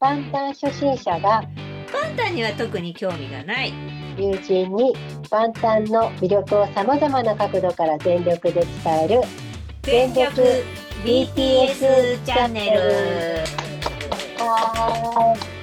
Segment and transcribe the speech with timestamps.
[0.00, 1.42] パンタン初心者が
[1.92, 3.72] パンタンには特に興味がない。
[4.16, 4.94] 友人に
[5.28, 9.20] パンタンの魅力をさまざまな角度から全力で伝える
[9.82, 10.40] 全力
[11.04, 12.80] BTS チャンネル。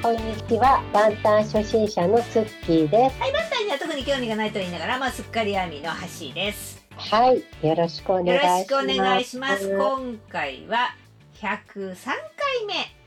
[0.02, 0.84] こんにちは。
[0.92, 3.22] パンタン初心者のツッキーです。
[3.22, 6.86] はいパンタンには特に興味がないと言いながらまあすっかり網の橋です。
[6.98, 8.74] はいよろしくお願よいします。
[8.74, 9.78] ろしくお願いします。
[9.78, 10.94] 今回は
[11.36, 13.05] 103回目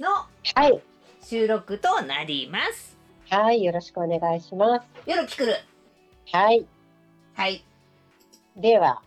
[0.00, 0.08] の
[0.54, 0.80] はい。
[1.22, 2.96] 収録となります。
[3.28, 5.10] はいよろしくお願いします。
[5.10, 5.54] よろきくる。
[6.32, 6.66] はい。
[7.34, 7.64] はい。
[8.56, 9.02] では。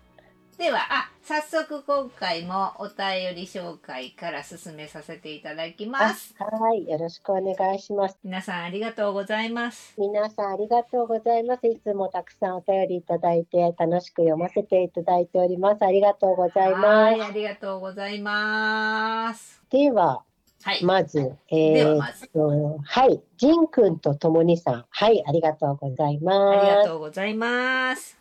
[0.57, 6.35] ではあ早速今回もお便り紹介から進めさせていただきます。
[6.37, 8.19] はいよろしくお願いします。
[8.23, 9.95] 皆さんありがとうございます。
[9.97, 11.67] 皆さんありがとうございます。
[11.67, 15.83] いつもたくさんお便りいただいて楽しく読ませていただいております。
[15.83, 19.61] ありがとうございまはいありがとうございますす。
[19.71, 20.23] では、
[20.63, 26.67] はい、まず、えーではまずとはい、ジンくんとともにさん、はい、ありがとうございあります。
[26.67, 28.17] がとうございます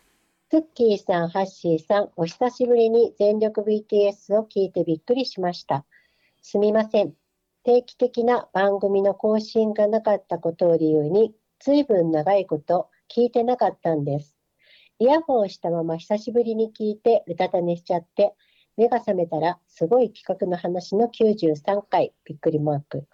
[0.49, 5.85] クッキーさん、ハッシーさん、お久しぶりに全力 BTS を聞いてびっくりしました。
[6.41, 7.13] すみません。
[7.63, 14.35] 定期的な番組の更新がなかったことを理由に、ずいぶん長いこと聞いてなかったんです。
[14.99, 18.35] イヤホンしたまま久しぶりに聞いてうたた寝しちゃって、
[18.77, 23.07] 目が覚めたらすごい企画の話の93回、びっくりマーク。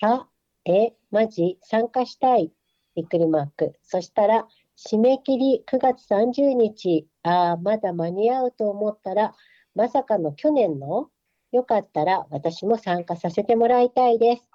[0.00, 0.28] は
[0.64, 2.52] え、マジ参加したい、
[2.94, 3.74] びっくりマーク。
[3.82, 9.34] そしたら、締め切り9月30日、ああ、まだ間に合うと思ったら、
[9.74, 11.10] まさかの去年の？
[11.52, 14.46] よかったら私も参加させてもらいたいです。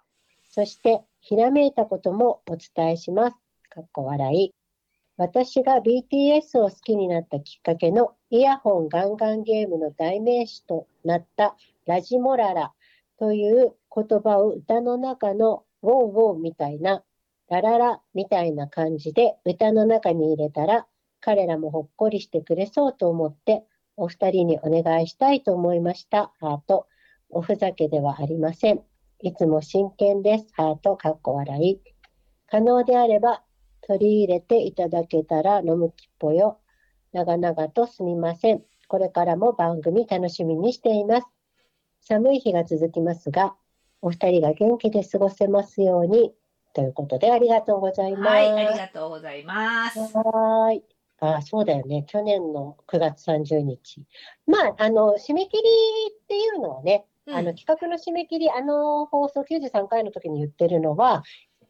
[0.50, 3.38] そして、ひらめいたこともお伝えします。
[3.70, 4.54] かっこ笑い。
[5.16, 12.74] 私が BTS を好きになったきっかけのイヤホンガンガンゲームの代名詞となったラジモララ
[13.18, 17.04] という言葉を歌の中のウォーウォーみたいな
[17.50, 20.86] ラララみたいな感じで歌の中に入れたら
[21.22, 23.64] 彼らもほっこりしてくれそうと思って
[24.02, 26.32] お二人にお願いしたいと思いました。
[26.40, 26.88] ハート。
[27.30, 28.82] おふざけではありません。
[29.22, 30.48] いつも真剣です。
[30.54, 30.96] ハート。
[30.96, 31.82] かっこ笑い。
[32.48, 33.44] 可能であれば
[33.82, 36.60] 取り入れていただけたら飲むきっぽよ。
[37.12, 38.64] 長々とすみません。
[38.88, 41.28] これからも番組楽しみにしています。
[42.02, 43.56] 寒い日が続きますが、
[44.02, 46.34] お二人が元気で過ごせますように。
[46.74, 48.30] ということでありがとうございます。
[48.30, 50.84] はいありがとうございますはーい。
[51.20, 52.06] あ、そうだよね。
[52.08, 54.04] 去年の9月30日。
[54.48, 55.64] まあ、あの、締め切り
[56.14, 61.24] っていうのはね、うんあの、企画の締め切り、あの、放送93回の時に言ってるのは、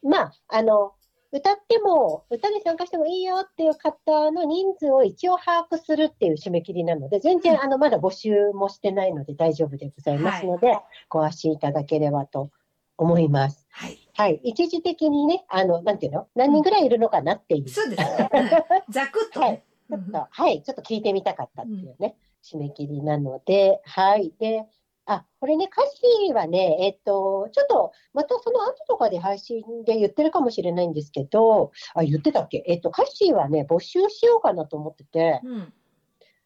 [0.04, 0.94] まあ、あの、
[1.32, 7.62] 歌っても、歌に参加してもいいよっていう方の人数を一応把握するっていう締め切りなので、全然、うん。
[7.62, 12.50] あの、まだ募集もしてないので大丈夫でございますので、ご安心いただければと
[12.98, 13.68] 思います。
[13.70, 13.98] はい。
[14.16, 14.42] はい。
[14.44, 16.28] 一時的にね、あの、なんていうの？
[16.36, 17.70] 何人ぐらいいるのかなっていう。
[17.70, 18.42] そうですね、う
[18.90, 24.34] んざくっとね、ちょっと、はい、ちょっと聞いてみたかったっていうね、締め切りなので、はい。
[24.40, 24.66] で、
[25.12, 25.82] あ、これね、歌
[26.28, 32.64] 詞はね、えっと、ちょっと、またその後とかで配信で言ってるかもしれないんですけど、あ、言ってたっけ？
[32.68, 35.42] えっと、歌詞はね、募集しようかなと思ってて、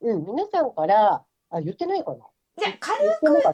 [0.02, 2.26] うん、うん、皆さんから、あ、言ってないかな？
[2.58, 3.52] じゃあ軽く軽く言っ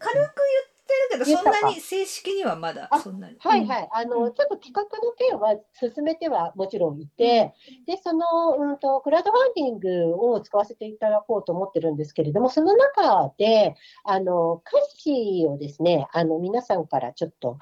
[1.09, 3.38] てるけどそんなに正式にはまだあそんなに。
[3.39, 3.89] はいはい。
[3.91, 4.33] あの、うん。
[4.33, 7.53] ちょっと企画の件は進めてはもちろんいて、
[7.85, 8.25] で、その、
[8.57, 17.57] うんと、クラウドファンディングを使わせていただこうと思ってるんですけれども、その中で、あの、歌詞をですね、あの、皆さんからちょっと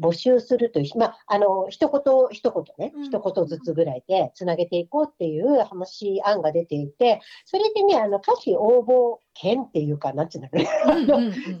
[0.00, 10.50] 募集するという、まあ、あの、一言、一言ねうん、一言ずつぐらいでつなげていこうっていう話案が出ていて、それでね、あの、歌詞応募権っていうか、なんていうの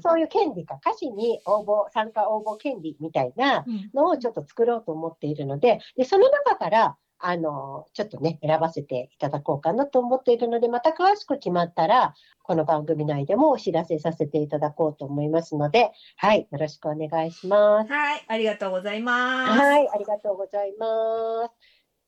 [0.02, 3.90] そういう権利か、歌詞に応募、参加応募権利みたいなうん。
[3.94, 17.92] のをちょっと作ろうと思っているので、で、その中から、あの、ちょっとね、選ばせていただこうかなと思っているので、また詳しく決まったら、この番組内でもお知らせさせていただこうと思いますので、はい、よろしくお願いします。
[17.92, 21.54] はいありがとうございますはい、ありがとうございます。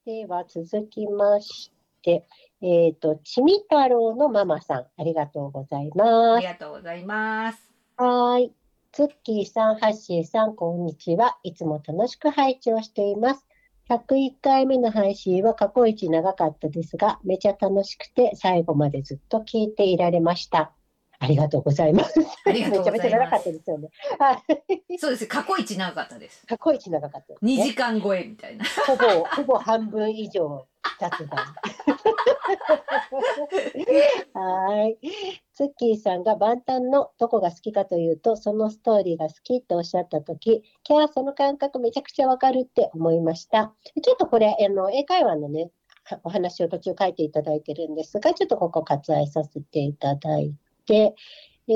[0.06, 2.24] では、続きまして、
[2.62, 6.46] えっ、と、ちみ太郎のママさん、ありがとうございあますり。
[6.46, 8.54] がとうございますはーい。
[8.92, 11.38] ツッキーさん、ハッシーさん、こんにちは。
[11.42, 13.46] いつも楽しく拝聴しています。
[13.90, 20.72] 101回目の配信は過去一長かったですが、めちゃ楽しくて最後までずっと聞いていられました。
[21.22, 22.14] ありがとうございます。
[22.46, 23.90] ありがとうございますめちゃめちゃ長かったですよね。
[24.18, 24.42] は
[24.88, 24.98] い。
[24.98, 27.64] そうです過去一長かったです過去一長かったです、2ね。
[27.64, 30.66] 時間超えみたいなほぼ、ほぼ半分以上
[30.98, 31.54] 雑談。
[34.32, 34.96] はい。
[35.52, 43.74] ツッキーさんが万端のどこが好きかというと、そのストーリーが好きっておっしゃったとき、キャー、その感覚めちゃくちゃわかるって思いました。
[44.02, 45.70] ちょっとこれ、あの、英会話のね、
[46.24, 50.54] お話を途中書いていただいてるんですが、ちょっとここ割愛させていただい
[50.84, 51.14] て、
[51.68, 51.72] え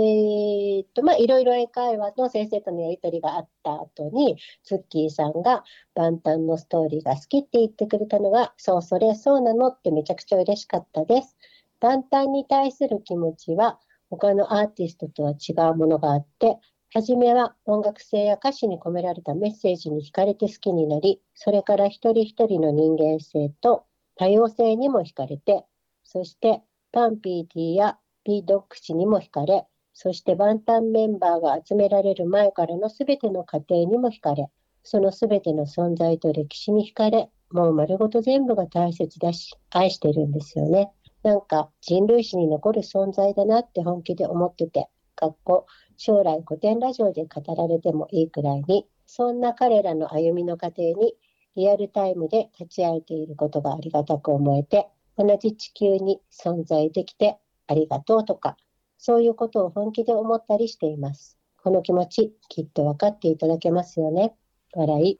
[0.81, 5.63] ーっと、まあ、いろいろ英会話の先生とのやりとりがあった後に、ツッキーさんが
[5.95, 11.37] 万端のストーリーが好きって言ってくれたのが、そう、それそうなのってめちゃくちゃ嬉しかったです。
[11.81, 13.79] 万端に対する気持ちは、
[14.11, 16.59] 他のアーティストとは違うものがあって、
[16.93, 23.85] 初めは音楽性や歌詞に込められたメッセージに惹かれて好きになり、それから一人一人の人間性と
[24.17, 25.65] 多様性にも惹かれて、
[26.05, 26.63] そして
[26.93, 34.49] パンピーティーやビードック氏にも惹かれ、そして万端メンバーが集められる前からのすべての過程にも惹かれ、
[34.83, 40.91] そのすべての存在と歴史に惹かれ、もう丸ごと全部が大切だし、愛してるんですよね。
[41.23, 45.67] なんか人類史に残る存在だなって本気で思ってて、学校、
[45.97, 51.15] 将来古典ラジオで語られてもいいくらいに、そんな彼らの歩みの過程に
[51.57, 58.57] リアルタイムで立ち会えていることがありがたく思えて、同じ地球に存在できてありがとうとか、
[58.99, 61.39] そういうことを本気で思ったりしています。
[61.63, 64.35] この気持ち、きっと分かっていただけますよね。
[64.75, 65.19] 笑い。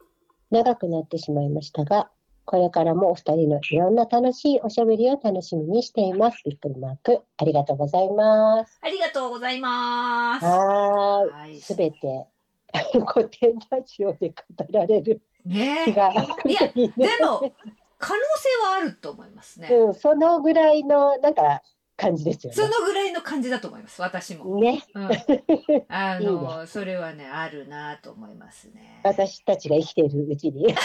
[0.51, 2.09] 長くなってしまいましたが、
[2.45, 6.43] これからもお二人のいろんな楽しいおしゃべりを楽しみにしています。
[6.45, 7.21] びっくりマーク。
[7.37, 8.79] ありがとうございます。
[8.81, 10.45] ありがとうございます。
[10.45, 11.61] はいい。
[11.61, 12.27] すべて
[13.07, 14.35] 古典ラジオで語
[14.69, 16.11] られるね気が。
[16.45, 16.87] いやで
[17.23, 17.51] も
[17.97, 19.67] 可能性はあると思いますね。
[19.71, 21.63] うん、そのぐらいのなんか
[21.97, 22.69] 感じですよそね。
[22.69, 24.01] のぐらいの感じだと思います。
[24.01, 24.59] 私も。
[24.59, 25.09] ね、うん、
[25.87, 29.01] あのそれはねあるなと思いますね。
[29.03, 30.75] 私たちが生きているうちに語っ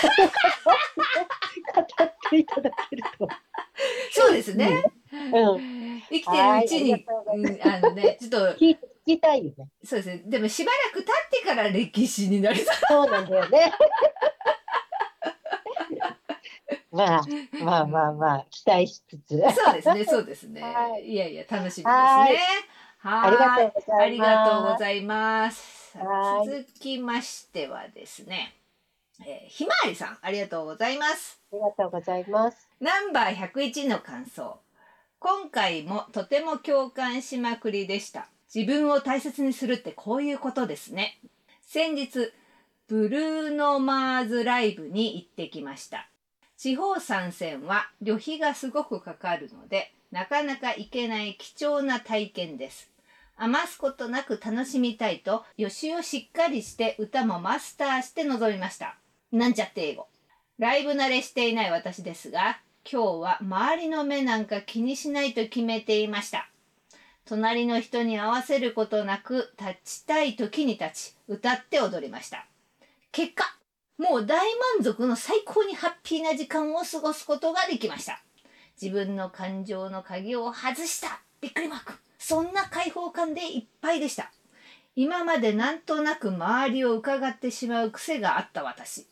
[2.30, 3.28] ていただけると。
[4.12, 4.84] そうですね。
[5.12, 7.06] うん、生きてるうちに、う
[7.68, 9.68] あのねちょっと聞きたいよね。
[9.84, 10.22] そうですね。
[10.26, 12.76] でもしばらく経ってから歴史になりそう。
[12.88, 13.72] そうなんだよね。
[16.92, 17.24] まあ
[17.62, 19.38] まあまあまあ期待しつつ。
[19.54, 20.04] そうですね。
[20.04, 20.60] そうですね。
[20.62, 21.90] はいやいや楽しみですね。
[21.90, 22.36] はい
[22.98, 23.36] はい
[23.98, 25.96] ありがとうございます。
[26.44, 28.54] 続きましてはですね、
[29.24, 31.40] えーひまわりさんありがとうございます。
[31.52, 32.68] ありがとうございます。
[32.80, 34.58] ナンバー101の感想。
[35.18, 38.28] 今回もとても共感しまくりでした。
[38.52, 41.20] 自分を大切にするってこういうことですね。
[41.62, 42.32] 先日、
[42.88, 46.09] ブルーノマーズライブに行ってきました。
[46.60, 52.90] 地方参戦は旅費がすごくかかるので、なかなか行けない貴重な体験です。
[53.38, 58.98] 余すことなく楽しみたいと予習をしっかりして歌もマスターして臨みました。
[59.32, 60.06] なんちゃって英語。
[60.58, 66.50] ライブ慣れしていない私ですが、今日は周りの目なんか気にしないと決めていました。
[67.24, 72.44] 隣の人に合わせることなく立ちたい時に立ち、歌って踊りました。
[73.12, 73.56] 結果、
[74.00, 74.38] もう大
[74.78, 78.22] 満足の最高にハッピーな時間を過ごすことができました。
[78.80, 81.92] 自分の感情の鍵を外したびっくりマーク。
[82.18, 84.32] そんな開放感でいっぱいでした。
[84.96, 89.06] 今までなんとなく周りを伺ってしまう癖があった私。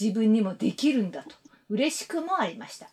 [0.00, 1.36] 自分にもできるんだと
[1.68, 2.88] 嬉しくもありました。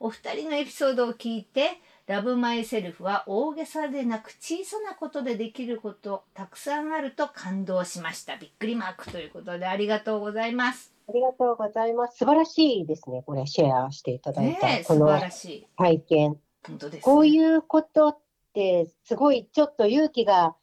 [0.00, 8.38] お二人のエピソードを聞いて、ラブマイセルフは大げさでなく小さなことでできることたくさんあると感動しました。
[8.38, 10.94] びっくりマークということでありがとうございます。
[11.06, 12.16] ありがとうございます。
[12.16, 13.22] 素晴らしいですね。
[13.26, 15.66] これシェアしていただいた、ねえ、この素晴らしい。
[15.76, 16.36] 体験。
[16.66, 17.00] 本当です、ね。
[17.02, 18.18] こういうことっ
[18.54, 20.56] てすごいちょっと勇気が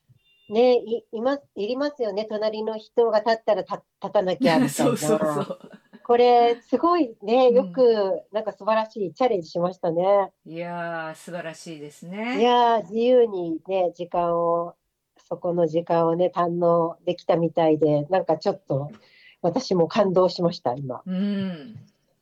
[0.50, 2.26] ねいいますいりますよね。
[2.28, 4.90] 隣の人が立ったら立立たなきゃみたいそな。
[4.94, 5.72] うそうそう。
[6.06, 7.48] これすごいね。
[7.48, 10.32] うんよくなんか素晴らしいチャレンジしましたね。
[10.46, 12.42] いやー、素晴らしいですいね。
[12.42, 14.76] やー自由にね時間を
[15.18, 18.92] そこの時間をね堪能できたみたいでなんかちょっと
[19.42, 21.02] 私も感動しました今。
[21.06, 21.76] うん。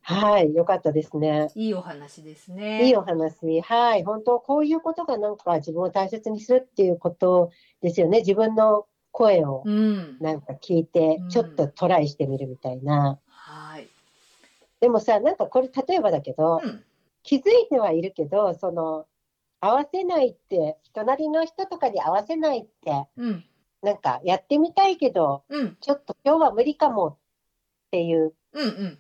[0.05, 1.49] はい、よかったですね。
[1.55, 2.87] いいお話ですね。
[2.87, 3.61] いいお話。
[3.61, 4.03] はい。
[4.03, 8.19] 本当、こういうことがなんか自分を大切にするっていうことですよね。
[8.19, 10.17] 自分の声をうん。
[10.19, 12.97] なんか聞いてうん、ちょっとトライしてみるみたいな。
[13.01, 13.19] はい。
[14.83, 16.83] でもさ、なんかこれ例えばだけど、うん。
[17.23, 19.05] 気づいてはいるけど、その、
[19.61, 23.45] 合わせないって、隣の人とかに合わせないって、うん。
[23.81, 25.77] なんかやってみたいけど、うん。
[25.79, 27.17] ちょっと今日は無理かもっ
[27.91, 28.33] ていう。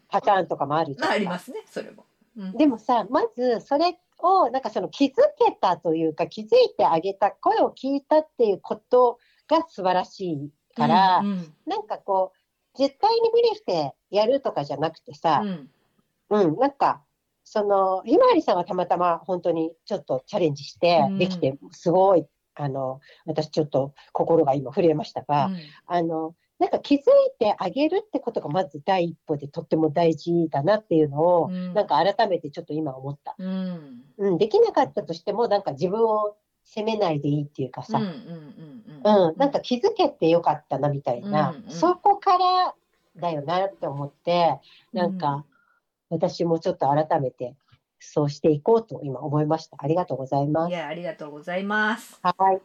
[0.07, 2.05] パターンとかもあるじゃんまあ、ありますね、それも。
[2.37, 2.53] うん。
[2.53, 11.27] でもさ、まずそれをなんかその気づけたというか、気づいてあげた、声を聞いたっていうことが素晴らしいから、うん。
[11.27, 12.42] うんなんかこう、
[12.75, 15.69] 絶対に無理してやるとかじゃなくてさう、ん。
[16.29, 17.01] うん、なんか
[17.43, 21.17] そのひまわりさんはたまたま本当にちょっとチャレンジしてうん。
[21.17, 22.25] できて、すごい
[22.55, 25.57] あの私ちょっと心が今震えましたが、うん。
[25.87, 27.01] あのなんか気づい
[27.39, 31.73] てあげるってことがまず第一歩でとっても大事だなっていうのを、うん。
[31.73, 34.03] なんか改めてちょっと今思った、うん。
[34.17, 42.75] うん、できなかったとしてもなんか自分を責めないでいいっていうかさ、うんなんか気づけてよかったなみたいな、うんうんそこから
[43.15, 44.59] だよなって思って
[44.91, 45.45] なんか、
[46.09, 47.55] 私もちょっと改めて
[47.99, 49.77] そうしていこうと今思いました。
[49.79, 50.69] ありがとうございます。
[50.69, 52.19] いやありがとうございます。
[52.21, 52.61] はい。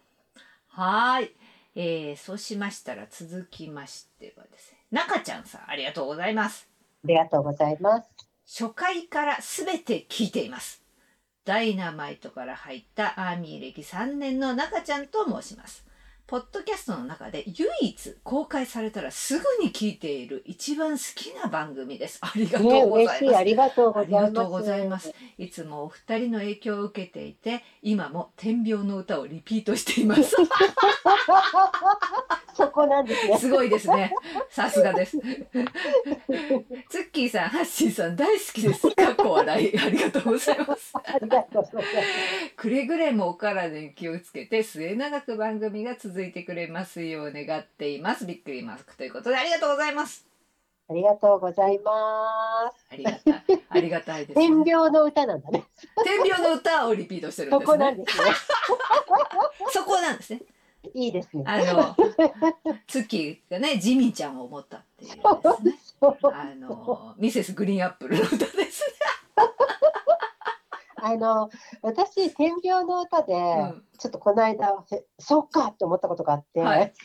[0.68, 1.36] はーい、
[1.74, 4.78] えー、そうしましたら続きましてはですね。
[4.90, 6.68] 中ちゃんさんありがとうございます。
[7.04, 8.28] ありがとうございます。
[8.48, 10.82] 初回からすべて聞いています
[11.48, 15.88] ダイナマイトから入ったアーミー歴3年の中ちゃんと申します。
[16.28, 23.37] ポッドキャストの中で唯一公開されたらすぐに聞いている一番好きな番組です ありがとね、うございます、嬉しい。
[23.37, 24.18] ありがとうございます。
[24.18, 25.14] ありがとうございます。
[25.38, 30.37] いつもお二人の影響を受けていて、今も天秤の歌をリピートしています。
[32.54, 33.38] そこなんですね。
[33.38, 34.12] すごいですね。
[34.50, 35.16] さすがです。
[36.90, 38.90] ツッキーさん、ハッシーさん大好きです。
[38.90, 39.78] かっこ笑い。
[39.78, 40.92] ありがとうございます。
[40.92, 42.54] ありがとうございます。
[42.56, 48.26] くれぐれもお体に気をつけて末永く番組が続いてくれますよう願っています。
[48.26, 50.26] びっくりマスクということでありがとうございます。
[50.90, 52.87] ありがとうございます。
[52.90, 53.44] ありがたい。
[53.68, 54.64] ありがたいです、天ね。
[54.64, 55.64] 秤の歌なんだね。
[56.04, 57.76] 天秤の歌をリピートしてるんそですね。
[57.76, 58.25] こなんですね。
[59.70, 60.40] そこなんですね。
[60.94, 61.44] いいですね。
[61.46, 61.96] あの、
[62.87, 65.22] ツッキーがね、ジミーちゃんを思ったっていうね。
[66.00, 68.67] あの、ミセスグリーンアップルの歌です
[71.08, 71.50] あの、
[71.82, 76.92] 私、天秤の歌で、んちょっとこの間、へそうかって思ったことがあって、はい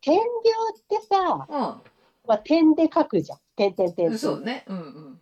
[0.00, 0.26] 天秤
[0.80, 1.82] ってさ、ね。
[2.26, 3.38] まあ、点で書くじゃん。
[3.56, 4.18] 点点点。
[4.18, 4.64] そうね。
[4.68, 5.20] うん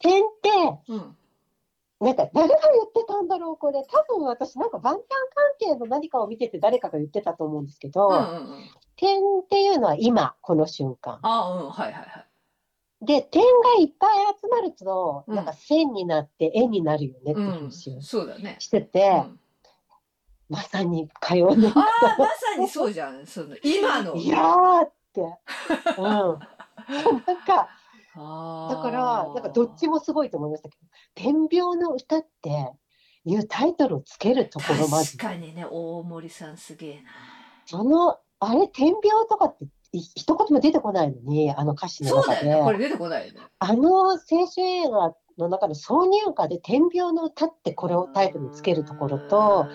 [0.00, 0.50] 点って、
[0.88, 0.96] うん。
[0.96, 1.16] うん。
[2.00, 3.84] なんか誰が言ってたんだろう、これ。
[3.84, 5.02] 多分私、なんか万端
[5.58, 8.22] 関係の何かを見てて誰かが言ってたと思うんですけど、うんうんう
[8.58, 8.70] ん。
[8.96, 11.20] 点っていうのは今、この瞬間。
[11.22, 12.26] あうん、はいはいはい。
[13.02, 13.48] で、点が
[13.80, 18.56] いっぱい集まると、うんなんか線になって円になるよねってうん話を、そうだね。
[18.60, 19.38] してて、うん
[20.48, 21.68] まさに火曜の。
[21.68, 23.26] ああ、まさにそうじゃん。
[23.26, 24.14] その今の。
[24.14, 25.20] いやーって。
[25.96, 26.04] うん。
[26.04, 26.38] なん
[27.46, 27.68] か、
[28.14, 30.82] だから、なんかどっちもすごいと思いましたけど、
[31.14, 32.70] 天秤の歌って
[33.24, 37.10] いうタイトルをつけるところまず確、かにね、大森さんすげえな。
[37.64, 42.64] その、あれ、天秤とかってい一言も出てこないのに、あの歌詞の中で、そうだよね。
[42.64, 43.40] これ出てこないよね。
[43.58, 49.68] あの青春映画の中の挿入歌で天秤の歌ってこれをタイトルにつけるところと、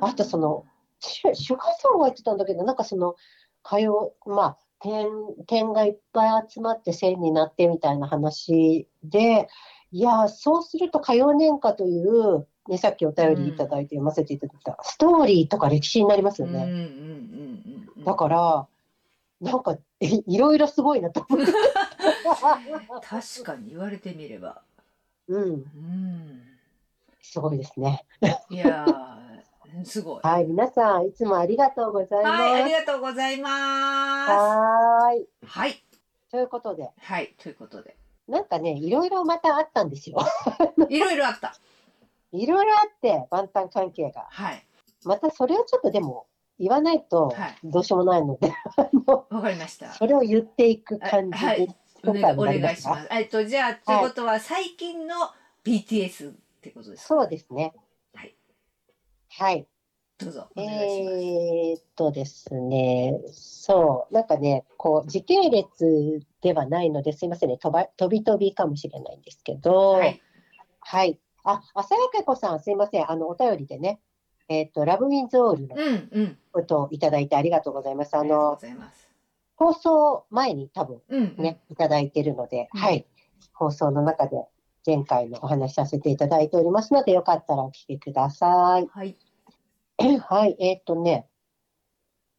[0.00, 0.64] あとその、
[1.00, 1.64] シュシュガ
[2.04, 3.14] 言ってたんだけど、なんかその、
[3.62, 5.08] 火曜、まあ、点、
[5.46, 9.48] 点がいっぱい集まって線になってみたいな話で、
[9.92, 16.72] いや、そうすると歌謡年歌という、ね、さっきお便りいただいて読ませていただいた、ストーリーとか歴史になりますようんうんうんね。
[16.72, 18.04] うんうん。
[18.04, 18.66] だから、
[19.40, 21.52] なんか、えいろいろすごいなと思って。
[23.02, 24.62] 確かに言われてみれば。
[25.28, 26.42] うん、うん。
[27.20, 28.04] すごいですね。
[28.48, 30.20] いやー、すごい。
[30.22, 32.42] はい、皆さん、いつもありがとうございます。
[32.42, 35.28] はい、ありがとうございまはーい。
[35.42, 35.46] す。
[35.46, 35.84] はい、
[36.30, 37.96] ということで、はい、ということで。
[38.28, 40.18] なんかね、いろいろまたあったんですよ。
[40.88, 41.54] いろいろあった。
[42.32, 44.26] いろいろあって、万端関係が。
[44.30, 44.66] はい、
[45.04, 46.26] またそれをちょっとでも
[46.58, 48.52] 言わないとはいどうしようもないので、
[49.06, 49.92] わかりました。
[49.92, 51.66] それを言っていく感じはい
[52.02, 52.88] で、お願いしす。
[52.88, 53.08] ます。
[53.10, 55.14] えっと、じゃあ、ということは、最近の
[55.64, 57.08] BTS ってことですか？
[57.08, 57.74] そうですね。
[58.14, 58.36] はい。
[59.30, 59.66] はい。
[60.18, 60.48] どうぞ。
[60.56, 61.16] お願いします。
[61.16, 70.22] えーっとですね、そう、なんかね、こう、時系列ではないのですいませんね、飛ば飛び飛びかもしれないんですけど、はい、
[70.80, 71.18] はい。
[71.42, 73.10] あ、浅谷子さん、すいません。
[73.10, 74.00] あの、お便りでね、
[74.48, 76.38] えっ、と、ラブ・ウィン・ゾールのうん、うん。
[76.52, 78.16] ことをいただいてありがとうございます。
[78.16, 79.08] うごの、ざいます。
[79.56, 83.06] 放送前に多分うん、うんね、いただいているので、うんはい。
[83.52, 84.36] 放送の中で
[84.86, 88.86] 前回のお話しさせていただいておりますので、よかったらお聞きください。
[88.86, 89.16] はい。
[90.28, 90.56] はい。
[90.58, 91.26] えっ、とね、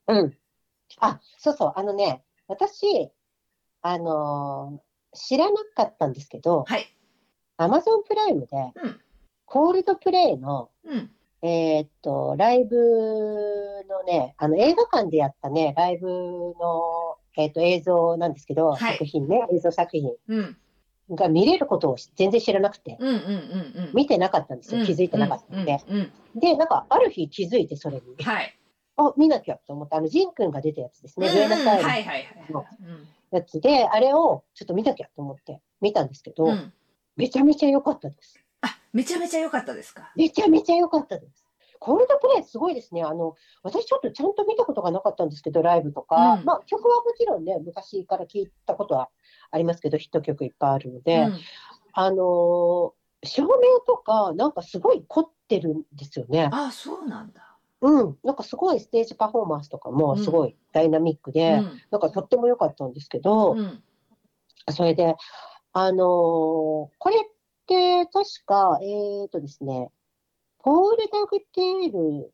[0.07, 0.37] うん。
[0.99, 1.73] あ、そうそう。
[1.75, 3.11] あのね、私、
[3.81, 6.95] あのー知らなかったんですけど、はい。
[7.57, 9.01] Amazon プライムで、うん、
[9.45, 11.11] コールドプレイのうん。
[11.43, 12.75] えーっと、ライブ
[13.87, 20.57] のね、あの映画館でやったね、ライブの、えーっと映像なんですけど、はい作品ね、映像作品うん。
[21.11, 23.09] が見れることを全然知らなくて、うん。
[23.09, 23.15] うん。
[23.15, 23.21] うん。
[23.21, 23.31] う
[23.91, 23.91] ん。
[23.93, 25.79] 見てなかったんですよ、気づいてなかったんで。
[25.87, 25.97] うん。
[25.97, 26.39] うん。
[26.39, 28.53] で、なんか、ある日気づいて、それに、はい。
[28.97, 32.03] あ、見なきゃと思って、あの、ジンくんが出たやつですね、うん上野サイはい。
[32.03, 32.17] はい。
[32.17, 32.25] はい。
[32.51, 33.07] うん。
[33.31, 36.73] やつで、あれをちょっと見なきゃと思って見たんですけど、うん。
[37.15, 38.39] めちゃめちゃ良かったです。
[38.87, 40.11] あ、めちゃめちゃ良かったですか？
[40.15, 41.45] めちゃめちゃ良かったです。
[41.79, 43.03] コールドプレイすごいですね。
[43.03, 46.33] あの、私ちょっとちゃんと見たことがなかったんですけど、ライブとか。
[46.33, 49.09] うんまあ、曲はもちろんね、昔から聞いたことは
[49.51, 51.39] ありますけど、ヒット曲いっぱいあるので、うん
[51.93, 52.91] あのー
[53.23, 56.49] 照明とか、なんかすごい凝ってるんですよね。
[56.51, 57.57] あ、そうなんだ。
[57.81, 58.17] うん。
[58.23, 63.83] なんかすごいステージパフォーマンスとかもすごいダイナミックで、うんなんかとっても良かったんですけど、うん
[64.69, 65.15] それで、
[65.73, 67.36] あのーこれって
[67.67, 69.91] 確か、えっとですね、
[70.59, 72.33] ポール・ダグテール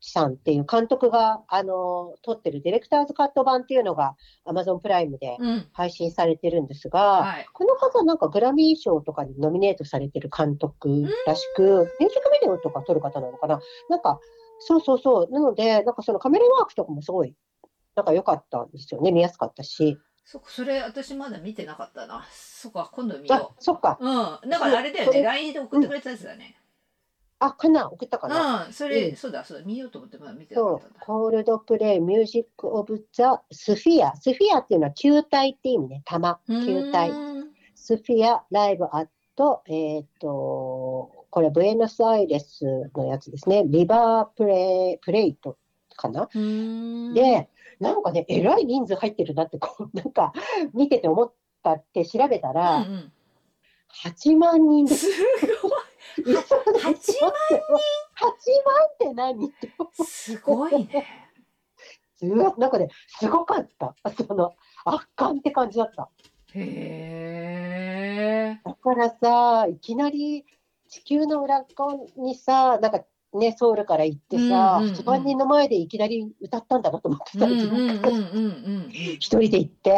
[0.00, 5.68] さんっていう監督が、あのー撮ってるディレクターズカット版っていうのが Amazon プライムでうん。
[5.72, 7.46] 配信されてるんですが、はい。
[7.52, 13.60] この方なんかグラミー賞とかにノミネートされてる監督らしく、ミュージックビデオとか撮る方なのかな？
[13.88, 14.20] なんか、
[14.60, 15.30] そうそうそう。
[15.30, 17.34] なので、なんかそのカメラワークとかもすごい、
[17.94, 19.12] なんか良かったんですよね。
[19.12, 19.98] 見やすかったし。
[20.26, 22.26] そそれ私まだ見てなかったな。
[22.32, 23.96] そっか、今度見あよ、そっか。
[24.00, 24.04] う。
[24.04, 24.50] うん。
[24.50, 25.22] だからあれだよね。
[25.22, 26.56] LINE で送ってくれたやつだね。
[27.38, 28.72] あ、かな送ったかな、うん。
[28.72, 29.64] それ、うんそうだ、そうだ。
[29.64, 31.00] 見ようと思ってまだ見てなかったんだ。。
[31.00, 36.02] コールドプレイ、 Music of the Sphere。Sphere っていうのは球体って意味ね。
[36.04, 36.40] 玉。
[36.48, 37.12] 球体う。
[37.14, 42.64] ーん Sphere Live at、えっ、と、これ、ブエノスアイレス
[42.96, 43.62] のやつですね。
[43.66, 45.56] リバープレイ、プレイト
[45.94, 47.48] かな、うーん、で、
[47.80, 50.32] なんかね、えらい人数入ってるなって、こう、 なんか、
[50.72, 53.12] 見てて思ったって調べたうんら、うん、
[54.04, 55.10] 8万人です。
[55.10, 55.22] す
[55.62, 55.72] ごい。
[56.16, 56.34] 8万
[56.82, 56.92] 8万
[58.92, 59.72] って何って。
[60.04, 61.06] すごいね。
[62.18, 63.94] すごいなんかね、すごかった。
[64.26, 64.54] その、
[64.84, 66.08] 圧巻って感じだった。
[66.54, 68.60] へえ。
[68.64, 70.46] だからさ、いきなり
[70.88, 73.04] 地球の裏側にさ、なんか
[73.34, 74.94] ね、ソウルから行ってさ、うんうんうん。
[74.94, 78.22] 8万人の前でいきなり歌ったんだなと思ってさ、うんうん自分がうんうん。
[78.22, 78.28] う
[78.86, 78.90] ん。
[78.90, 79.90] 一人で行って、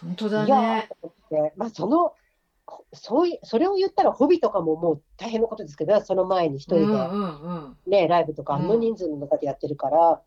[0.00, 1.52] 本当だいやーね。
[1.56, 2.14] まあその、
[2.64, 8.00] こそういそれを言ったらホビとかももう大変なことですけど、その前に一人で。
[8.02, 10.22] ね、ライブとかあうんの人数の中でやってるから、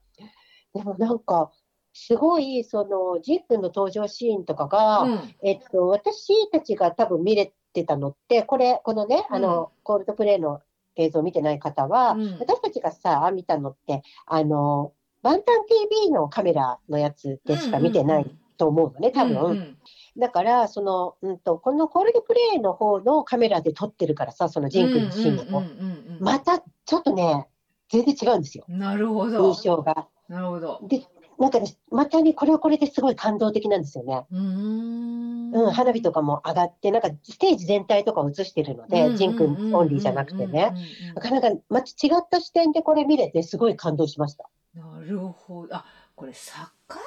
[0.74, 1.52] でもなんか、
[1.94, 5.36] すごい、その、ジー君の登場シーンとかが、うん。
[5.44, 10.62] えっと、私たちが多分見れてたのって、これ、このね、あの、コールドプレイの
[11.00, 19.38] 映像を見てない方は、うん私たちがさ、見たのって、あの、バンタン TV のカメラのやつでしか見てないと思うのね、多分。
[19.38, 19.78] うんうん
[20.18, 27.48] だから、その、うんと、このコールドプレイの方のカメラで撮ってるからさ、そのジン君のシーンも、うんうんうんうんまた、ちょっとね、
[27.90, 29.48] 全然違うんですよ、なるほど。
[29.48, 30.10] 印象が。
[30.28, 30.80] なるほど。
[30.84, 31.06] で、
[31.38, 34.26] なんかね、またね、これはこれですごい感動的なんですよね。
[34.30, 35.09] うーん。
[35.54, 40.74] うん、花火とかも上がって、なんかステージ全体とかを映してるので、ジン君オンリーじゃなくてね。
[41.16, 44.50] なかなかまた違った視点でこれ見れて、すごい感動しました。
[44.76, 45.76] なるほど。
[45.76, 45.86] あ、
[46.16, 47.02] これサッカー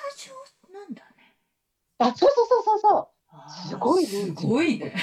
[0.73, 1.35] 場なんだね。
[1.99, 4.95] あ、そうそうそうそうそあーすごいすごいね。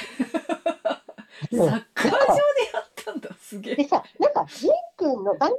[1.52, 1.56] う。
[1.58, 2.26] サうんッカー場で
[2.74, 3.30] やったんだ。
[3.40, 3.76] すげえ。
[3.76, 5.58] でさ、なんか、ジン君の、バンタン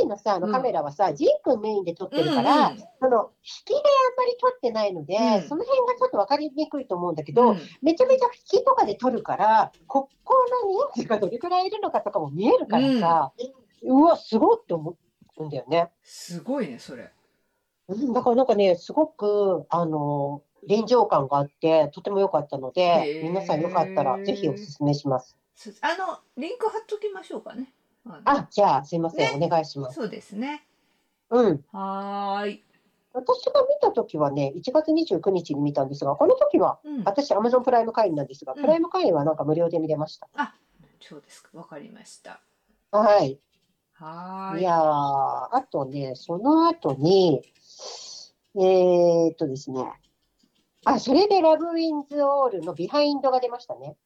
[0.00, 13.32] TV のさ、あのカメラはさ、ジン君メインで撮ってるから、うんうんその、引きであんまり撮ってないので、うんその辺がちょっと分かりにくいと思うんだけど、うんめちゃめちゃ引きとかで撮るから、ここの人数がどれくらいいるのかとかも見えるからさ、
[13.82, 14.96] うわ、すごいって思
[15.36, 15.90] うんだよね。
[16.02, 17.12] すごいね、それ。
[17.88, 25.36] うん、だからなんかね、すごく、あの、臨場感があって、とても良かったのへで、ー皆さんよかったら、ぜひおすすめします。
[25.54, 27.72] すあの、リンク貼っときましょうかね。
[28.24, 29.96] あじゃあ、すいません、ねお願いします。
[29.96, 30.66] そうですね。
[31.30, 31.64] うん。
[31.72, 32.64] はーい。
[33.12, 37.02] 私が見たときはね、1月29日に見たんですが、この時は、うん。
[37.04, 40.28] 私、Amazon プライム会員なんですが、うんプライム会員はなんか無料で見れました。
[40.34, 40.54] あ、
[41.00, 41.50] そうですか。
[41.54, 42.40] わかりました。
[42.92, 43.40] はい。
[43.92, 44.60] はーい。
[44.60, 47.42] いやー、あとね、その後に、
[48.56, 49.92] えーっとですね、
[50.84, 53.96] あ、それで Love wins all のビハインドが出ましたね。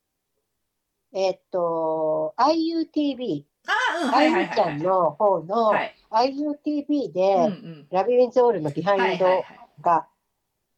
[1.12, 5.94] えーっと、IUTV、あ、うん、はあいはいはいちゃんの方のはい。
[6.10, 7.86] IUTV うんで、うん。
[7.90, 9.46] Love wins all のビハインドはいはい
[9.80, 10.06] が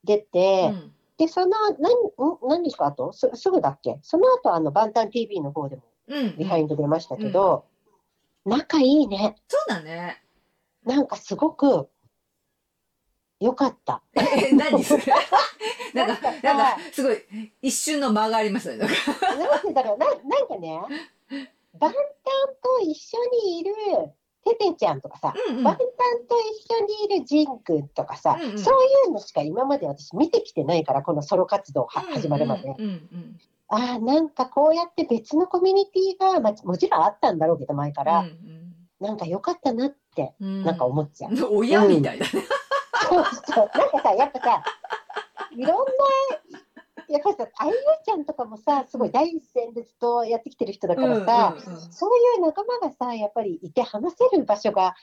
[0.05, 3.13] 出て、はいうんで、その、何、ん何日か後？
[3.13, 4.01] すすぐだっけ？
[4.03, 6.37] その後、あの、バンタン TV の方でもうん。
[6.37, 7.67] ビハインド出ましたけど、
[8.45, 9.37] 仲いいね。
[9.47, 10.21] そうだね。
[10.85, 11.89] なんかすごく、
[13.39, 14.03] 良かった。
[14.15, 14.83] え、 何？
[14.83, 15.05] それ。
[15.95, 17.17] なんか、なんかなんか、すごい、
[17.63, 18.79] 一瞬の間がありますね。
[18.79, 20.81] なんかなんかね、
[21.79, 22.01] バンタン
[22.63, 23.73] と一緒にいる
[24.45, 25.87] テテちゃんとかさ、うんうんバンタン
[26.29, 28.75] と一緒にいるジンくんとかさ、うんうんそう
[29.09, 32.75] いうのしか今まで私見てきてないから、このソロ活動は始まるまで。
[32.79, 38.07] うんうんああ、なんかこうやって別のコミュニティが、まあ、もちろんあったんだろうけど、前かうん。
[38.07, 38.25] ら、
[39.01, 41.33] なんか良かったなって、うんなんか思っちゃう。
[41.33, 42.31] うん親みたいだね。
[43.09, 43.71] そうそう。
[43.75, 44.65] なんかさ、やっぱさ、
[45.51, 45.73] いろんな、
[47.15, 47.73] やっぱりさ、あゆ
[48.05, 54.95] ちゃんとかもさ、すごい第一線でずっとやってきてる人だからさ、うんうんうんそういう仲間がさ、やっぱりいて話せる場所が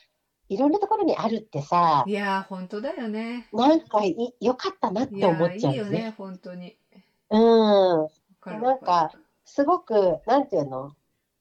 [0.50, 3.48] いろんなところにあるってさ、いやー本当だよね。
[3.54, 5.98] なんかい良かったなって思っーちゃよね。
[6.00, 6.78] いよね本当に。
[7.30, 8.08] うん。
[8.46, 9.12] なんわかか、
[9.46, 10.92] すごく、なんていうの、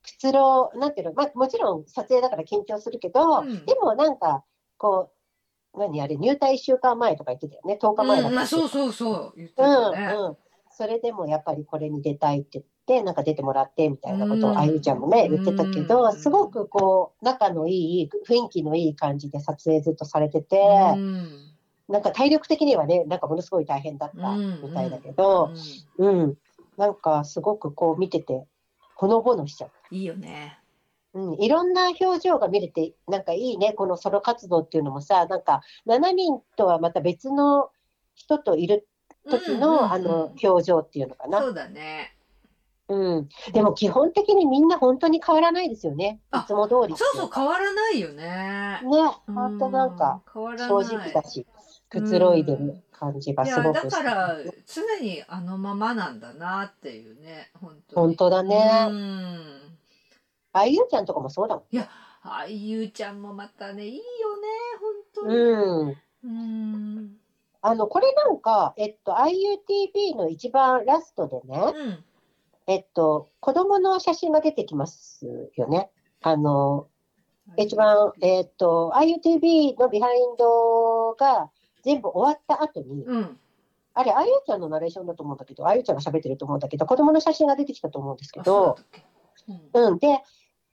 [0.05, 4.45] くつろう、なんていうの、まあ、もちろん撮影だから緊張するけど、うんでもなんか、
[4.79, 5.11] こ
[5.75, 10.15] う、何あれ、入隊1週間前とか言ってたよね、10日前だったっけそうそうそう言ってうんたね。
[10.15, 10.37] うん。
[10.81, 14.55] それでもやっぱりこれに出たいって言って、なんか出てもらってみたいなことうん。
[14.55, 21.29] をあゆちゃんもね、言ってたけど、うんすごくこう、仲のいい、雰囲気のいい感じで撮影ずっとされてて、うん。
[21.87, 25.51] なんか体力的にはね、なんかものすごい大変だったみたいだけど、
[25.99, 26.35] うん、
[26.79, 28.47] なんかすごくこう見てて、
[28.95, 29.95] ほのぼのしちゃう。
[29.95, 30.61] いいよね。
[31.13, 37.69] うん、いろんな表情が見れて、なんかいいね、このソロ活動っていうのもさ、なんか7人とはまた別の
[38.15, 38.89] 人といる
[39.29, 41.41] 時の、うんうんうんあの表情っていうのかな。
[41.41, 42.17] そうだね。
[42.89, 43.29] うん。
[43.53, 46.21] でも基本的にみんな本当に変わらないですよね。
[46.25, 48.81] いあつも通りそうそう変わらないよね。
[48.83, 48.89] ね、
[49.27, 51.47] 本当なんか正直だし、
[51.89, 59.61] くつろいでる感じがいやすごくだから常にあのままなんだなっていうね本当に本当だねうん
[60.53, 61.65] あゆうちゃんとかもそうだもん。
[62.23, 64.03] あゆうちゃんもまたねいいよね
[64.81, 65.97] 本当にうん。
[66.25, 67.20] うん
[67.63, 72.05] あの、これなんか、えっと、IUTV の一番ラストでね、うん。
[72.67, 75.91] えっと、子供の写真が出てきますよね。
[76.23, 76.87] あの、
[77.57, 81.51] 一番、えっと、IUTV のビハインドが
[81.83, 83.39] 全部終わった後に、うん。
[83.93, 88.79] あれ、あゆちゃんのナレーションだと思うんだけど、あゆちゃんが喋ってると思うんだけど、子供の写真が出てきたと思うんですけど、
[89.75, 89.87] うん。
[89.87, 90.23] うん、で、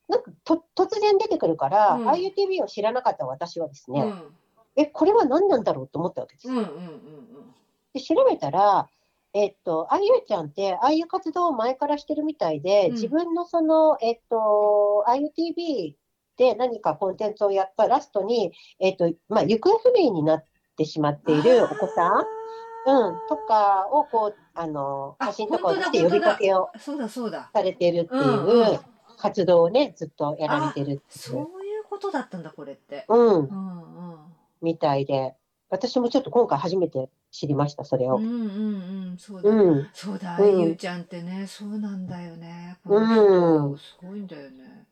[0.08, 2.08] なんかと突然出てくるから、うん。
[2.10, 4.37] IUTV を知らなかった私はですね、うん
[4.78, 6.48] え、これは何なんだろうと思ったわけです。
[6.48, 6.54] よ。
[6.54, 7.54] うんうんうん。
[7.94, 8.88] で、調べたら、
[9.34, 12.94] えっと、あゆちゃんって、ああいう活動を前からしてるみたいで、うん。
[12.94, 15.94] 自分のその、えっと、IUTV
[16.38, 20.44] で何かコンテンツをやったラストに、えっと、まあ、行方不明になっ
[20.78, 22.26] てしまっているお子さん、
[22.88, 26.70] うん、とかを、こう、あの、あ写真とかを本当だして呼びかけを
[27.54, 28.20] されてるってい
[28.76, 28.80] う
[29.18, 33.06] 活動をね、ずっとやられてるっていそうう、いうことだったんだこれって。
[33.10, 33.97] うん、うんうん
[34.62, 35.36] みたいで、
[35.70, 38.18] 私もちょっと今回初めて知りました、それを。
[38.18, 40.62] うんうんうんそうだ、うん、そうだ、うん。
[40.62, 42.78] ゆうちゃんってねそうなんだよね。
[42.86, 43.78] こうん。
[43.78, 44.86] すごいんだよね。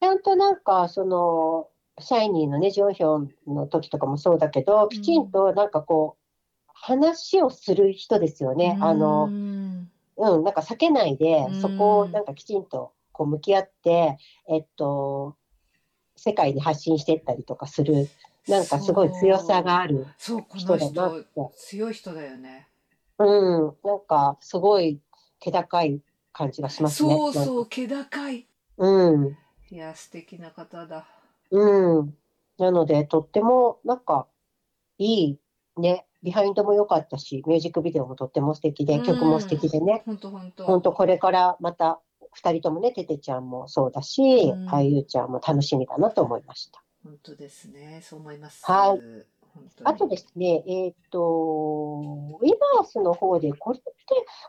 [0.00, 1.68] ちゃんとなんか、その、
[2.00, 6.22] シャイニーのね、ジョンヒョンの時とかもそうだけど、きちんとなんかこう、
[6.72, 8.78] 話をする人ですよね。
[8.80, 11.60] あうの、んうん、なんか避けないでう、ん。
[11.60, 14.16] そこをなんかきちんとこう向き合って、
[14.48, 15.36] えっと、
[16.16, 18.08] 世界に発信していったりとかする、
[18.48, 20.36] なんかすごい強さがある人
[20.76, 21.26] のだなって。
[21.32, 22.68] 人強い人だよね
[23.18, 25.00] うん、なんかすごい
[25.40, 26.00] 気高い
[26.32, 27.10] 感じがしますね。
[27.10, 29.36] そうそう気高いうん。
[29.70, 31.06] いや素敵な方だ
[31.50, 32.14] うん。
[32.58, 34.26] なので、とっても、なんか、
[34.98, 35.38] いい
[35.80, 36.06] ね。
[36.22, 40.02] ビハインドも良かったし、ミュージックビデオもとっても素敵で、うん曲も素敵でね。
[40.04, 42.00] 本当本当本当これからまた、
[42.32, 46.82] 二人ともね、ててちゃんもそうだし、うんあゆちゃんも楽しみだなと思いました。
[47.02, 48.00] 本当ですね。
[48.02, 48.64] そう思います。
[48.64, 49.26] はい。
[49.84, 51.20] あとですね、えーっと、
[52.40, 53.92] ウィバースの方で、これって、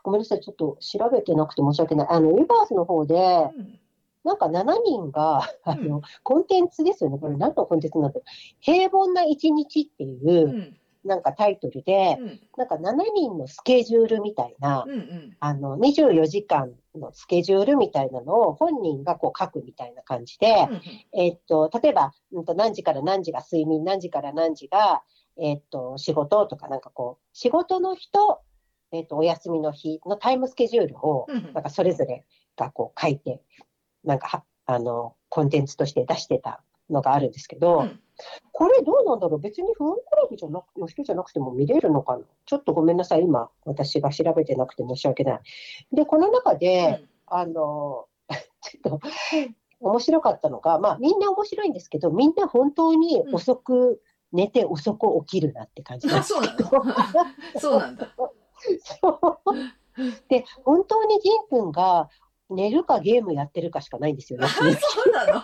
[0.04, 2.08] ごめんなさい、ちょっと調べてなくて申し訳ない。
[2.10, 3.18] あの、ウィバースの方で、う
[3.62, 3.80] ん。
[4.24, 7.18] なんか7人が、あの、コンテンツですよね。
[7.18, 8.24] これ何のコンテンツなんだろう。
[8.60, 12.40] 平凡な一日っていうう、んなんかタイトルで、うん。
[12.58, 15.38] なんか7人のスケジュールみたいな、うんうん。
[15.40, 20.82] あの、24時間のスケジュールみたいなのを本人がこう書くみたいな感じで、うん
[21.20, 25.04] えっと、例えば、うんと何時から何時が睡眠、何時から何時が、
[25.38, 28.42] えっと、仕事とかなんかこう、仕事の日と、
[28.92, 31.54] えっと、お休みの日のタイムスケジュールを、うん。
[31.54, 32.26] なんかそれぞれ
[32.58, 33.42] がこう書いて、
[34.04, 38.00] なんかは、あの、コンテンツとして出してたのがあるんですけど、うん
[38.52, 39.40] これどうなんだろう？
[39.40, 42.24] 別にファンクラブじゃなくの人じゃなくても見れるのかな？
[42.46, 43.22] ちょっとごめんなさい。
[43.22, 45.40] 今、私が調べてなくて申し訳ない。
[45.94, 48.08] で、この中で、あの、
[48.62, 49.08] ちょっと、
[49.80, 54.02] 面白かったのが、まあ、みんな面白いんですけど、みんな本当に遅く
[54.34, 56.08] 寝て遅く起きるなって感じ。
[56.08, 56.66] なんあですそうなの
[57.60, 58.08] そうなんだ。
[59.02, 59.54] そう。
[60.28, 62.10] で、本当にジン君が
[62.50, 64.48] 寝るかゲームやってるかしかないんですよね。
[64.52, 65.42] そうなの？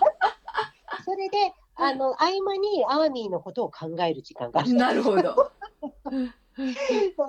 [1.06, 4.74] それで、あの、合間にアーミーのことを考える時間がある。
[4.74, 5.52] なるほど。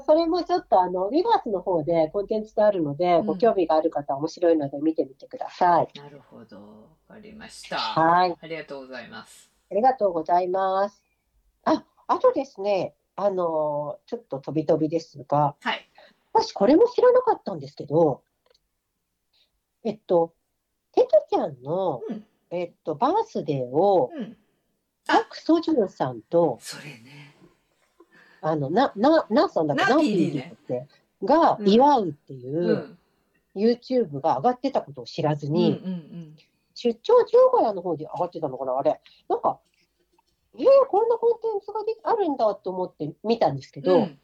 [0.07, 5.99] それもちょっとあの、リバースの方でコンテンツであるので、うんご興味がある方は面白いので見てみてください。
[5.99, 6.57] なるほど。
[6.57, 6.65] わ
[7.09, 7.77] かりました。
[7.77, 8.37] はい。
[8.41, 9.51] ありがとうございます。
[9.71, 11.03] ありがとうございます。
[11.65, 15.91] あ、あとですね、あの、ちょっと飛び飛びですが、はい。
[16.33, 18.23] 私これも知らなかったんですけど、
[19.83, 20.35] えっと、
[20.93, 24.37] テトちゃんの、うんえっと、バースデーを、うん。
[25.09, 27.37] パク・ソジュンさんと、それね。
[28.41, 29.85] あの、な、な、なさんだっけ？
[29.85, 30.87] ナナピーっけ？
[31.25, 31.69] がうん。
[31.69, 32.99] 祝うっていうう、ん。
[33.55, 36.35] YouTube が上がってたことを知らずうんうんに、
[36.75, 39.01] 出張十五夜の方で上がってたのかな、あれ。
[39.29, 39.61] なんか、
[40.59, 44.19] えー、こんなコンテンツがであるんだと思って見たんですけど、うんうん。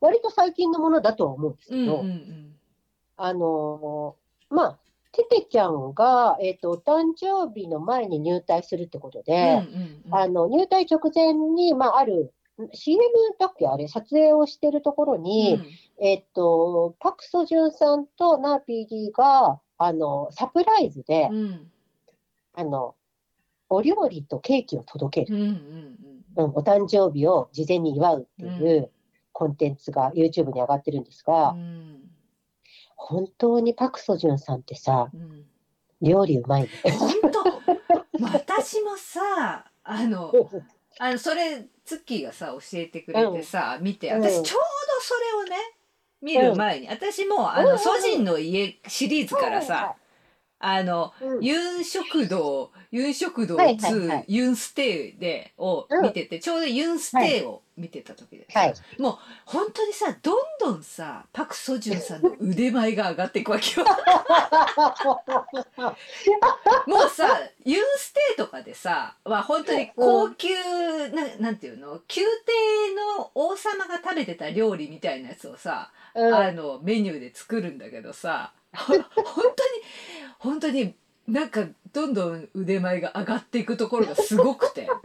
[0.00, 2.54] 割と最近のものだとは思うんですけど、うんうんうん。
[3.16, 4.78] あのーまあ、
[5.12, 12.32] テテちゃんが、えっ、と、お誕生日の前に入隊するってことで、うんうんあの、入隊直前に、まあ、ある、
[12.72, 13.02] CM
[13.38, 15.60] だっけあれ、撮影をしてるところに、
[16.00, 21.36] えっと、パク・ソジュンさんとナー PD が、あの、サプライズで、うん。
[21.36, 21.70] うん
[22.58, 22.96] あの、
[23.68, 25.36] お料理とケーキを届ける。
[25.36, 25.48] うんうん
[26.36, 26.44] うん。
[26.44, 28.90] うん、お誕生日を事前に祝うっていう
[29.32, 32.00] コンテンツが YouTube に上がってるんですが、うん
[32.98, 35.44] 本当にパク・ソジュンさんってさ、うん。
[36.02, 36.68] 料理うまいね。
[36.90, 37.44] 本当。
[38.20, 40.32] 私もさあの
[40.98, 44.22] あのそれツッキーがさ教えてくれてさ、見てうん。
[44.22, 45.14] 私ちょうどそ
[45.46, 45.56] れをね
[46.20, 49.94] 見る前に、私もあの「ソジンの家」シリーズからさ、
[50.58, 51.44] あのうん。
[51.44, 54.24] ユン食堂ユン食堂はいはい2、はい。
[54.26, 56.02] ユンステイでをうん。
[56.02, 58.46] 見てて、ちょうどユンステイを見てた時で。
[58.50, 58.74] さ、はい。
[59.44, 63.86] 本当にさどんどんさパク・ソジュンさんの腕前が上がっていくわけよ。
[66.86, 70.48] もうさユンステイとかでさは本当に高級
[71.10, 71.88] ななんていうの？
[71.92, 76.34] 宮廷の王様が食べてた料理みたいなやつをさ、うん。
[76.34, 79.06] あのメニューで作るんだけどさほ本当に
[80.38, 80.94] 本当に
[81.26, 84.88] なんかどんどん腕前が上がっていくところがすごくて。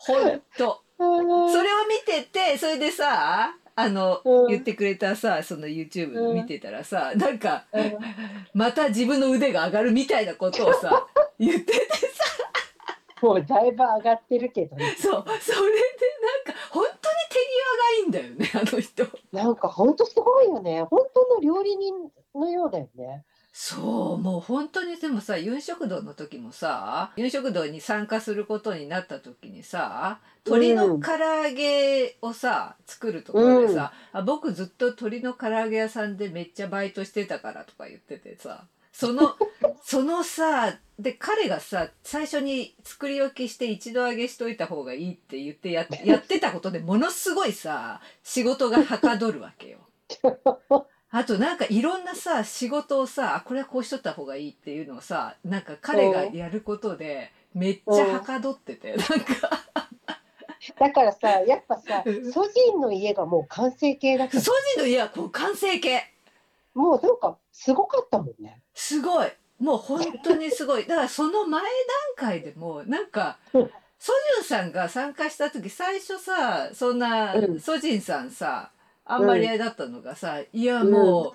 [0.00, 7.96] 本当それを見ててそれでさあの、うん言ってくれたさその YouTube 見てたらさ、なんかうん
[8.52, 11.06] また自分の腕が上がるみたいなことをさ
[11.38, 11.88] 言ってて
[13.22, 14.96] もうだいぶ上がってるけどね。
[14.98, 15.76] そうそれで
[16.46, 16.96] なんか本当に
[17.30, 19.06] 手際がいいんだよねあの人。
[19.32, 20.82] なんか本当すごいよね。
[20.82, 21.94] 本当の料理人
[22.34, 23.24] のようだよね。
[23.60, 39.34] そうもう本当にでもさユン食堂の時もさユン食堂に参加することになった時にさ鶏の唐揚げをさ作るところでさ、あ僕ずっと鶏の唐揚げ屋さんでめっちゃバイトしてたからとか言っててさその
[39.82, 49.78] そのさで彼がさ最初に作り置きして一度揚げしといた方がいいって言ってや やってたことでものすごいさ仕事がはかどるわけよ。
[51.10, 59.50] あとなんかいろんなさ仕事をさあこれはこうしとった方がいいっていうのをさなんか彼がやることでめっちゃはかどっててなんか。
[60.78, 64.52] だからさ、やっぱさうん、ソジンの家がもう完成形だったソ。
[64.74, 66.02] ジの家はこう完成形。
[66.74, 68.60] もうなんかすごかったもんね。
[68.74, 69.28] すごい。
[69.58, 70.86] もう本当にすごい。
[70.86, 71.70] だからその前段
[72.16, 73.70] 階でもなんかうん。
[74.00, 77.60] ソジュンさんが参加した時最初さそんなうん。
[77.60, 78.70] ソジンさんさ
[79.08, 81.34] あんまりあれだったのがさ、いやもう、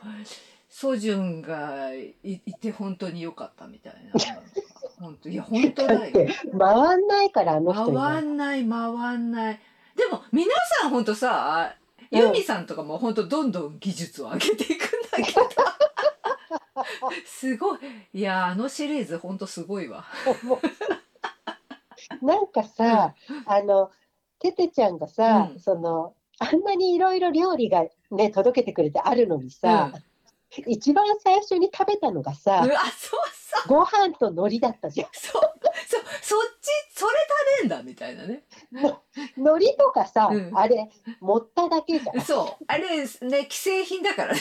[0.70, 4.20] ソジュンがいいて本当に良かったみたいな
[5.00, 6.28] 本当いや本当だよ。
[6.56, 8.20] だ回んないからあの人に回は。
[8.22, 9.60] んない回んない。
[9.96, 10.48] でも皆
[10.82, 11.76] さん本当さ
[12.12, 15.42] うんユミさんとかも本当どんどん技術を上げていくんだけど。
[17.26, 17.80] すごい。
[18.14, 20.06] いやあのシリーズ本当すごいわ。
[22.22, 23.92] なんかさ、あの、
[24.40, 25.60] ててちゃんがさ、うん。
[25.60, 29.92] その、あんなにいろいろ料理がね、届けてくれてあるのにさ、
[30.68, 32.74] 一番最初に食べたのがうさ、わそう
[33.34, 33.68] そう。
[33.68, 35.10] ご飯と海苔だったじゃん。
[35.14, 35.42] そう。
[35.88, 37.14] そうそっちそれ
[37.60, 38.44] 食べんだみたいなね。
[39.38, 40.52] 海苔とかさ、うん。
[40.58, 42.22] あれ、持っただけじゃん。
[42.22, 42.66] そう。
[42.68, 44.40] あれね既製品だからね。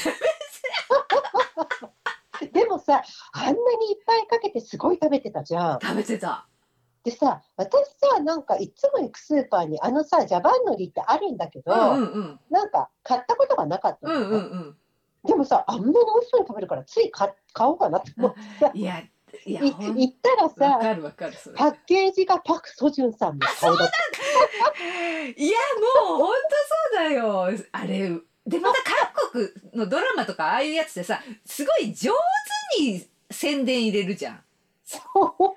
[2.52, 3.02] でもさ、
[3.32, 5.78] あんなにいっぱいかけてすごい食べてたじゃん。
[5.80, 6.46] 食べてた
[7.04, 12.40] でさ、私さ、なんかいつも行くスーパーにあのさ、ジャバン海苔ってあるんだけど、うんうんうん。
[12.50, 14.20] なんか買ったことがなかったの。
[14.20, 14.76] ね、うんうんうん。
[15.24, 19.02] でもさ、あんなに美味しそうに食べるから、つい買買おうかなって思ってさ、いや
[19.46, 20.78] いや行ったらわさ、
[21.56, 23.94] パッケージがパク・ソジュンさんの顔だった。
[25.36, 25.56] いや
[26.06, 27.48] もう本当そうだよ。
[27.72, 28.10] あれ
[28.46, 28.94] でまた韓
[29.32, 32.12] 国のドラマとかああいうやつでさすごい上
[32.76, 34.42] 手に宣伝入れるじゃん。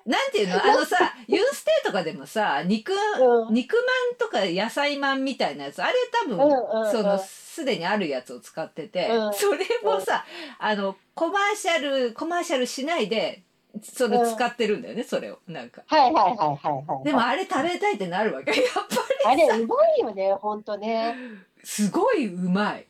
[0.05, 0.55] なんていうの？
[0.55, 3.53] あのさユーステとかでもさ肉うん。
[3.53, 3.81] 肉ま
[4.15, 5.93] んとか野菜まんみたいなやつあれ
[6.23, 6.91] 多分、うんうんうん。
[6.91, 9.33] そのすでにあるやつを使ってて、うん。
[9.33, 10.25] それもさ
[10.59, 13.43] あのコマーシャルコマーシャルしないで
[13.81, 15.39] それ使ってるんだよね、それを。
[15.47, 15.83] なんか。
[15.87, 17.03] はいはいはいはいはい。
[17.03, 18.61] でもあれ食べたいってなるわけやっ
[19.25, 21.15] ぱりあれうまいよね、ほんとね。
[21.63, 22.85] すごいうまい。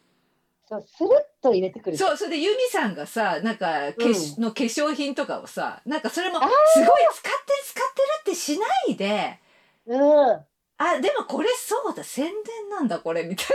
[0.67, 1.97] そうスルッと入れてくる。
[1.97, 9.39] そうそれでユミさんがさなんか化粧の化粧品とかをさなんかそれもすごい使ってる使ってるってしないで
[9.85, 10.45] うん。
[10.77, 13.47] あでもこれそうだ宣伝なんだこれみたい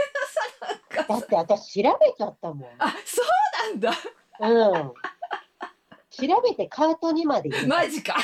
[0.62, 2.68] なさだって私調べちゃったもん。
[2.78, 3.26] あそう
[3.70, 3.92] なんだ
[4.40, 4.92] うん。
[6.10, 8.16] 調べてカートにまでマジか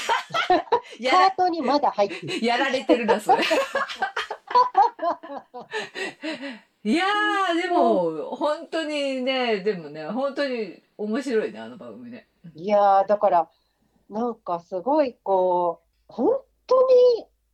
[0.99, 2.45] やカらートにまだ入ってる。
[2.45, 3.43] やられてるなそれ
[6.87, 12.29] いやーでも本当にねでもね本当に面白いねあの番組ね。
[12.55, 13.49] いやーだから
[14.09, 16.87] なんかすごいこう本当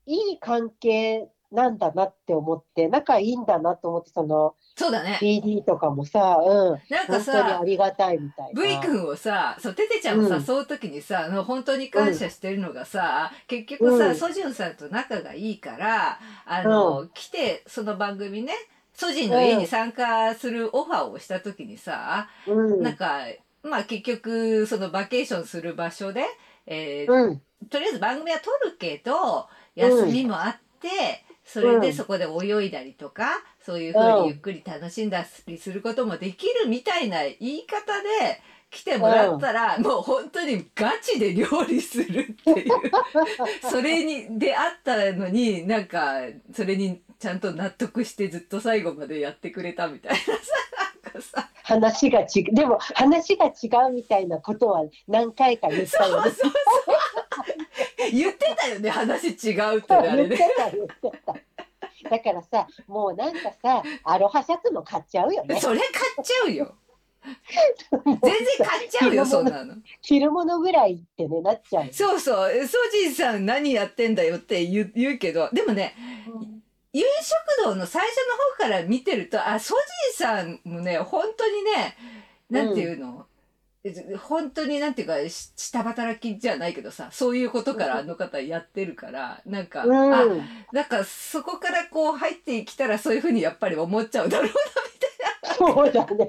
[0.06, 5.18] にいい関係なんだなって思って仲いいんだなと思ってそのそうだね。
[5.22, 8.62] BD とかもさ、うん、なんか本当にさありがたいみたいな。
[8.62, 10.30] V 君をさそうテテちゃんをうん。
[10.30, 14.14] 誘う時にさ、本当に感謝してるのがさ、結局さ、うん。
[14.14, 18.52] ソジュンさんと仲がいいからあの、来てその番組ね
[18.94, 22.82] ソジンの家に参加するオファーをした時にさ、うん。
[22.82, 23.20] なんか
[23.62, 26.24] まあ結局そのバケーションする場所で、
[26.66, 27.42] えーうん。
[27.70, 31.92] とりあえず番組は撮るけど休みもあって、それでうん。
[31.92, 42.70] そこで泳いだりとか、そういうふうにゆっくり楽しんだりすることもできるみたいな言い方で来てもらったら、もう本当にガチで料理するっていう。
[43.70, 46.20] それに出会ったのになんか
[46.52, 50.26] それにちゃんと納得してずっと最後までやってくれたみたいなさ
[51.04, 56.30] なんかさ話が違うでも話が違うみたいなことは何回か言ったよね。
[56.32, 56.52] そう
[58.12, 60.50] 言ってたよね話違うってねあれ言ってね。
[60.56, 62.10] た言ってた。
[62.10, 65.60] だからさもうなんかさアロハシャツも買っちゃうよね。
[65.60, 66.74] それ買っちゃうよ。
[68.04, 68.20] 全然
[68.66, 69.76] 買っちゃうよ そんなの。
[70.00, 71.88] 着るものぐらいってねなっちゃう。
[71.92, 75.94] そうそうソジンさん何やってんだよって言う言うけどでもね
[76.92, 78.16] 夕食堂の最初
[78.60, 79.74] の方から見てるとあソ
[80.16, 81.96] ジンさんもね本当にね
[82.50, 83.24] なんていうの、
[83.82, 90.26] え本当になんていうかし下働きじゃないけどさそういうことからあの方やってるからなんか、うん、あ
[90.72, 94.50] なんかそこからこう入ってきたらそういうふうにやっぱり思っちゃうだろう
[95.56, 96.28] そうだね。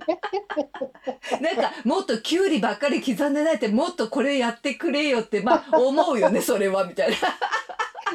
[1.41, 7.17] な なんかもっとキュウリばっかり刻んでないってもっとこれやってくれよってまあ思うよねそれはみたいな。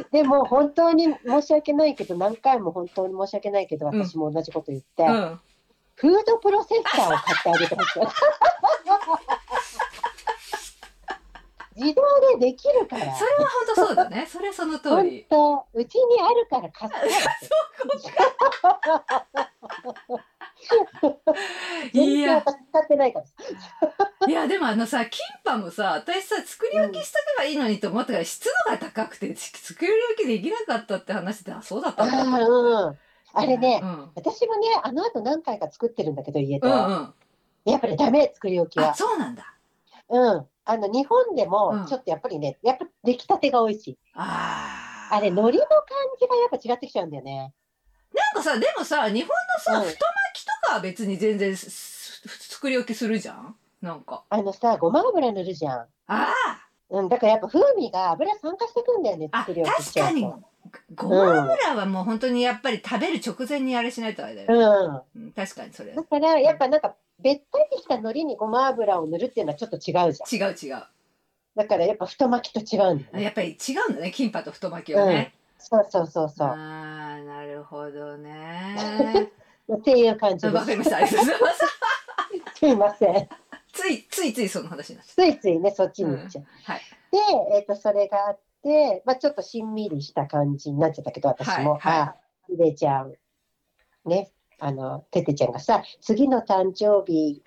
[0.13, 5.41] でも本当に申し訳ないけど何回も本当に申し訳ないけどうん私も同じこと言って、うん
[6.01, 8.01] フードプロセッサーを買ってあげてほしい。
[11.75, 12.03] 自動
[12.39, 13.13] でできるから。
[13.17, 14.27] それは本当そうだね。
[14.29, 15.27] それその通本り。
[15.29, 17.19] 当うちにあるから買って いや
[21.93, 23.27] 全然私使ってないから。
[24.29, 32.99] いやでもあのさキンパもさ私さ作り置きしとけばいいのにと思ったから湿度が高くて作り置きできなかったって話であそうだったんだあーうん。
[33.35, 37.15] あれね、うん私もねあの後何回か作ってるんだけど家で、うんうん
[37.65, 38.95] やっぱりダメ作り置きあは。
[38.95, 39.55] そうなんだ
[40.09, 40.47] うん。
[40.65, 43.99] あの日本でうんもちょっとやっぱりね、やっぱ出来たてが美味しい。
[44.15, 45.69] あーあれ海苔の感
[46.19, 47.53] じがやっぱ違ってきちゃうんだよね。
[48.15, 49.99] なんかさでもさ日本のさ、うん太
[50.33, 53.55] 巻きとかは別に全然作り置きするじゃん？
[53.81, 55.87] なんかあのさごま油塗るじゃん。
[56.09, 56.35] あ
[56.91, 60.49] うん、だからやっぱ風味が油酸化してくんだよねああ作り置きし確かにちゃうと。
[60.95, 65.25] ごま油はもう本当にやっぱり食べる直前にあれしないとあれだよね、うん。
[65.25, 70.51] うん、確かにそれだからやっぱなんかべったりした海苔にごま油を塗るっていうのはちょっと違うじゃん。
[70.51, 70.83] 違う違う
[71.57, 73.23] だからやっぱ太巻きと違うんだよね。
[73.23, 76.49] やっぱり違うんだねキンパと太巻きはね、そうそうそうそう。
[76.49, 78.77] ああなるほどね
[79.75, 80.67] っていう感じわです。
[80.67, 81.61] かりましたありがとうございます
[82.59, 83.29] すいません。
[83.79, 86.45] ついついついその話になっちゃっついついねそっちに行っちゃう。
[86.67, 86.83] たはい。
[87.13, 92.01] で、えっ、とそれがあって、まあちょっとしんみりした感じになっちゃったけど私も、はいはい。
[92.01, 92.17] あ、
[92.49, 93.15] ひでちゃん
[94.05, 97.43] ね、あのててちゃんがさ次の誕生日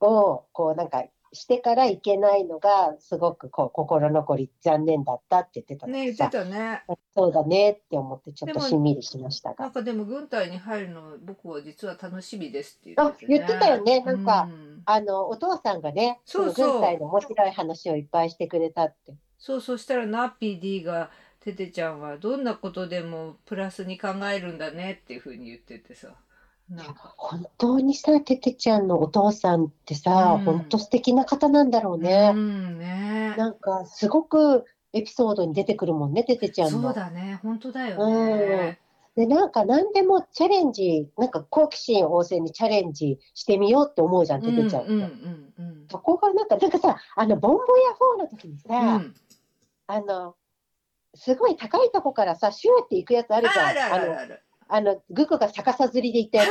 [0.00, 6.82] をこうなんかしてからいけないのがすごくこう心残り残念だったって言ってたのね言ってさ、たね。
[7.14, 9.64] そうだねって思ってちょっとしんみりしましたが。
[9.64, 14.00] なんかでも軍隊に入るの僕は実は楽しみですって言ってあ言ってたよね。
[14.00, 16.66] なんかうんあのお父さんがねそうそう。
[16.66, 19.14] の軍隊の面白い話をいっぱいしてくれたって。
[19.38, 26.08] そうそしたらナッピー D がててちゃんはどんなことでもプラスに考えるんだねっていうふうに言っててさ。
[26.70, 27.14] なんか。
[27.16, 30.44] 本当にさててちゃんのお父さんってさ、うん。
[30.44, 32.32] 本当素敵な方なんだろうね。
[32.34, 33.34] う、んね。
[33.36, 36.80] なんかすごくエピソードに出てくるもんねててちゃんの。
[36.82, 37.40] そうだね。
[37.42, 38.78] 本当だよね
[39.14, 49.14] でなんか何でもチャレンジなんか好奇心旺盛にチャレンジしてみようって思うじゃんててちゃんって、うんうんうんうんそこがなんかなんかさあのボンボヤ4の時にさ、うん
[49.88, 50.36] あの
[51.14, 54.36] すごい高いとこからさシューって行くやつあるじゃんあるあるあるの
[54.74, 56.46] あの、グクが逆さずりでいて、 は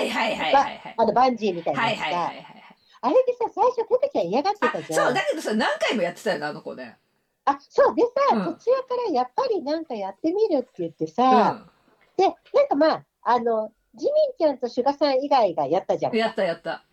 [0.00, 0.94] いはいはいはいはい。
[0.96, 2.64] あの、バンジーみたいなはやつがいはいはいはい。
[3.02, 5.06] あれでさ、最初、テテちゃん嫌がってあたじゃん。
[5.06, 6.96] そうだけどさ何回もやってたよねあの子ね。
[7.50, 11.70] あ、そう、でさ、うん途中からやっぱりなんかやってみるって言ってうさ、ん。
[12.16, 16.16] で、なんかまあ、あの、ジミンちゃんとシュガさん以外がやったじゃん。
[16.16, 16.84] やったやった。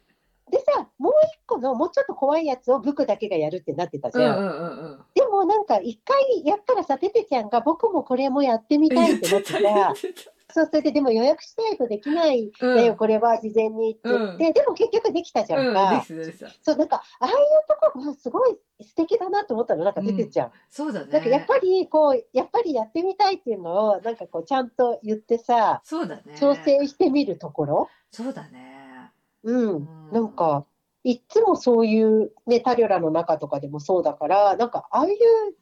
[0.51, 4.37] でさ、もう一個のもうちょっと怖いやつをグクだけがやるってなってたじゃん。
[4.37, 4.99] うんうんうんうん。
[5.15, 9.59] でもなんか一回やったらさ、テテちゃんが僕もこれもやってみたいってなってさ、
[10.51, 15.91] そう、それででも予約しないとできないただよ、これは事前にって言って、でも結局できたじゃんうん、か。
[15.95, 16.47] できたできた。
[16.61, 17.35] そう、なんか、ああいう
[17.67, 20.51] とこがすごい素敵だなと思ったの、なんかテテちゃん。
[20.69, 21.11] そうだね。
[21.11, 26.37] なんかやっぱりこう、やっぱりやってみたいっていうのを、なんかこう、ちゃんと言ってさ、そうだね。
[26.39, 27.89] 調整してみるところ？
[28.11, 29.11] そうだね。
[29.43, 29.83] うん。
[29.83, 30.65] んなんか、
[31.03, 35.15] いっつもそういうね、タリョラの中とかでもそうだから、なんか、ああい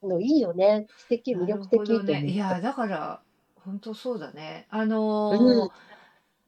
[0.03, 0.87] うのいいよね。
[0.97, 2.25] 素敵、魅力的ね。
[2.27, 3.21] いやだから
[3.65, 4.67] 本当そうだね。
[4.69, 5.69] あのーうん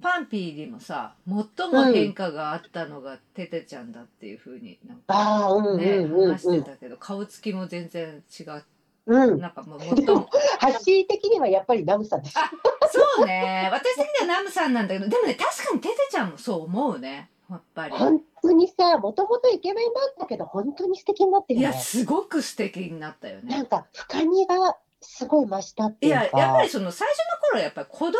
[0.04, 6.64] パンピーにもさ最も変化があったのがテテちゃんだっていうふうになんかああ、うんうんねうん話しうん。
[6.64, 8.64] てたけど顔つきも全然違う
[9.06, 9.40] うん。
[9.40, 10.28] なんかもう最も
[10.60, 12.38] 発信 的にはやっぱりナムさんです。
[12.38, 12.52] あ
[12.92, 17.94] そうね私的にはナムさんなんだけどでもね確かにテテちゃんもそう思うねやっぱり。
[17.96, 21.84] 本当にさ、もともとイケメンなんだけど、本当に素敵になっていやるよね。
[21.86, 23.66] すごく素敵になったよねなん。
[23.68, 24.76] か、深みが
[25.06, 26.24] すごい増したっていいうか。
[26.38, 28.18] ややっぱりその最初の頃やっぱり子供じ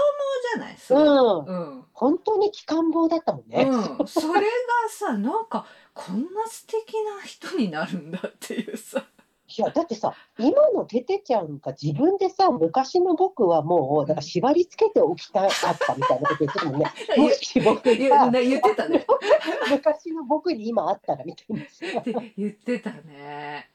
[0.60, 0.78] ゃない？
[0.78, 1.46] すごいうん。
[1.46, 3.64] うん本当に機関棒だったもんね。
[3.64, 4.46] うん、それが
[4.90, 9.04] さなんかこんな素敵な人になるんだっていうさ
[9.48, 16.92] いや、だってさ、今のテテちゃんが自分でさ、昔の僕はもう、だから縛り付けておきたかったみたいなこと言ってるもんね。
[17.16, 19.06] もし僕言が言ってたね
[19.70, 22.00] 昔の僕に今あったらみたいなさ。
[22.00, 23.70] って言ってたね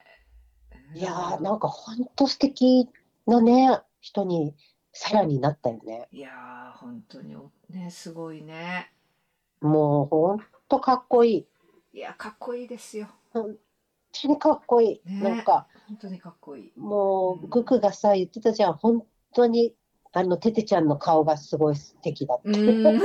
[0.92, 2.88] いやー、なんか本当素敵
[3.30, 4.56] なね、人に
[4.92, 6.08] さらになったよね。
[6.10, 7.36] いやー本当に
[7.70, 8.90] ねすごいね
[9.60, 11.46] もう本当かっこい
[11.92, 11.98] い。
[11.98, 13.56] いやかっこいいですよ本
[14.12, 15.08] 当にかっこいい。
[15.08, 18.74] ねなんか、本当にかっこいいもう、うんグクがさ、言ってたじゃん。
[18.74, 19.74] 本当に、
[20.12, 22.48] あの、テテちゃんの顔がすごい素敵だって。
[22.48, 23.00] うーん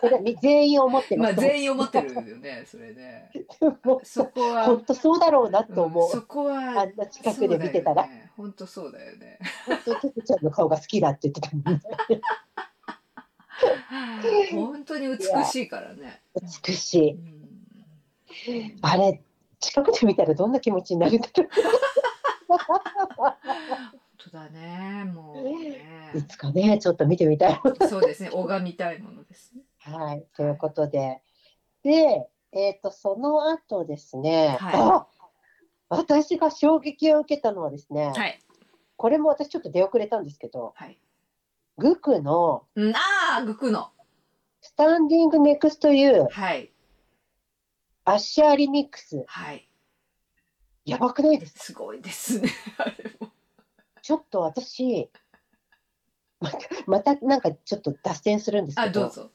[0.00, 1.34] それ全員思ってまあ。
[1.34, 3.30] 全員思ってるよねそれね
[4.04, 6.04] そこは本当そうだろうなと思う。
[6.04, 11.80] うんそこはあんな近くで見てたら、本当そうだよね本当テテちゃんの顔が好きだって言ってたもんね。
[14.52, 16.22] 本当に美しいからね、
[16.66, 17.12] 美しい。
[17.12, 17.38] うん
[18.82, 19.22] あれ、
[19.60, 21.48] 近くで見たらどんな気持ちになるんだろう。
[22.48, 23.34] 本
[24.18, 27.60] 当だねもうねいつかね、ちょっと見てみたい。
[27.88, 31.22] そうですね 拝みたいものですねはい、ということで。
[31.82, 34.74] で、えっ、と、その後ですね、はい。
[34.76, 35.06] あ
[35.90, 38.38] 私が衝撃を受けたのはですね、はい。
[38.96, 41.00] これも私ちょっと出遅れたんですけど、はい。
[41.78, 42.98] グクのうんあ
[43.38, 43.90] あグクの。
[44.60, 46.28] スタンディングネクストユー。
[46.30, 46.72] はい。
[48.04, 49.68] アッシャーリミックス、はい。
[50.84, 51.64] やばくないですか？
[51.64, 53.30] すごいですね あれも。
[54.02, 55.10] ちょっと私、
[56.40, 59.30] また、またなんかちょっと脱線するんですけど、あどうぞ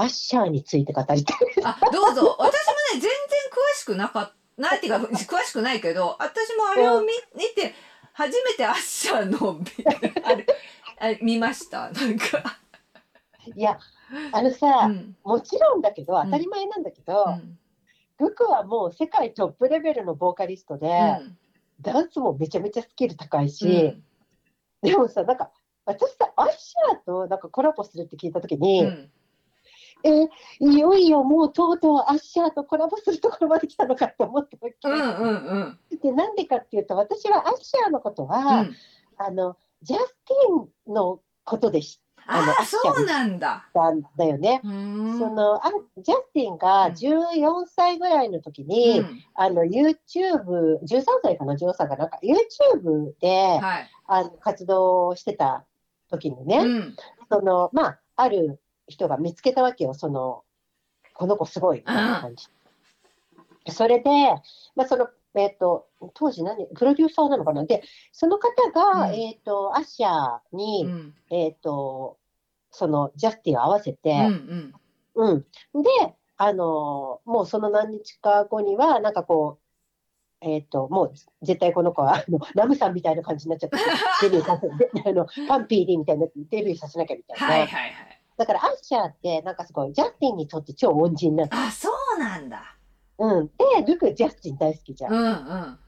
[0.00, 1.38] アッシャーについて語りたい。
[1.64, 2.36] あどうぞ。
[2.38, 7.74] 私もね全然詳しくなかったないっていうか詳しくないけど私もあれを見見て
[8.12, 9.58] 初めてアッシャーの
[10.24, 10.46] あれ
[11.00, 11.90] あれ見ました。
[11.90, 12.60] なんか、
[13.56, 13.78] いや、
[14.32, 15.16] あのさ、うん。
[15.24, 17.58] もちろんだけど、当たり前なんだけど、うん。
[18.18, 21.38] グクはもう世界トップレベルのボーカリストで、うん。
[21.80, 24.90] ダンスもめちゃめちゃスキル高いし、うん。
[24.90, 25.50] でもさ、なんか、
[25.86, 28.86] 私さ、アッシャーとなんかコラボするって聞いたときに、
[30.04, 30.28] うんえ、
[30.60, 34.88] いよいよもうとうとうアッシャーとコラボするところまで来たのかと思ったわけ。
[34.88, 35.98] うんうんうん。
[36.00, 38.76] で、なんでかっていうと、私はアッシャーのことは、うん。
[39.16, 43.68] あの、ジャスティンのことで知っあのああそうなんだ。
[44.16, 44.60] だよね。
[44.62, 49.24] そのあジャスティンが14歳ぐらいの時に、うん。
[49.34, 52.18] あの YouTube、13歳かな、13歳かなんか。
[52.22, 53.90] YouTube で、はい。
[54.06, 55.66] あの活動してた
[56.08, 56.96] 時にね、うん。
[57.30, 58.60] そのまあ、ある
[58.90, 60.42] 人が見つけたわけよ、その
[61.14, 62.46] この子すごいみたいな感じ。
[63.68, 64.10] それで、
[64.74, 67.82] まあそのえっと当時何、プロデューサーなのかな、で、
[68.12, 69.14] その方が、うん。
[69.14, 71.14] えっとアッシャーに、うん。
[71.30, 72.18] えっと
[72.70, 74.72] そのジャスティンを合わせて、うん
[75.14, 75.44] うん。
[75.74, 75.90] うん、で、
[76.36, 79.70] あのもうその何日か後には、なんかこう、
[80.42, 81.12] えっ、と、もう
[81.42, 83.76] 絶対この子は、あのラムさんみたいな感じになっちゃって、
[84.22, 87.46] デビューさせであのパンピーリーみたいになって、デビューさせなきゃみたいな。
[87.46, 88.09] はいはいはい
[88.40, 91.50] だから、アッシャーって、なんかすごい、ジャスティンにとって超恩人なの。
[91.52, 92.74] あそうなんだ
[93.18, 93.46] うん。
[93.48, 93.52] で、
[93.86, 95.12] ルク、ジャスティン大好きじゃん。
[95.12, 95.78] うんうん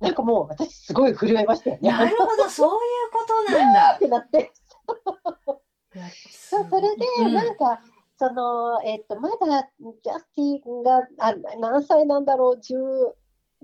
[0.00, 1.90] なんかもう私すごい震えましたよね。
[1.90, 3.98] なるほど、そういうことなんだっ。
[3.98, 4.52] てなって。
[6.30, 7.80] そうそれで、うんなんか、
[8.16, 9.68] その、えっと、まだ
[10.04, 13.12] ジャスティンがあ何歳なんだろう、15、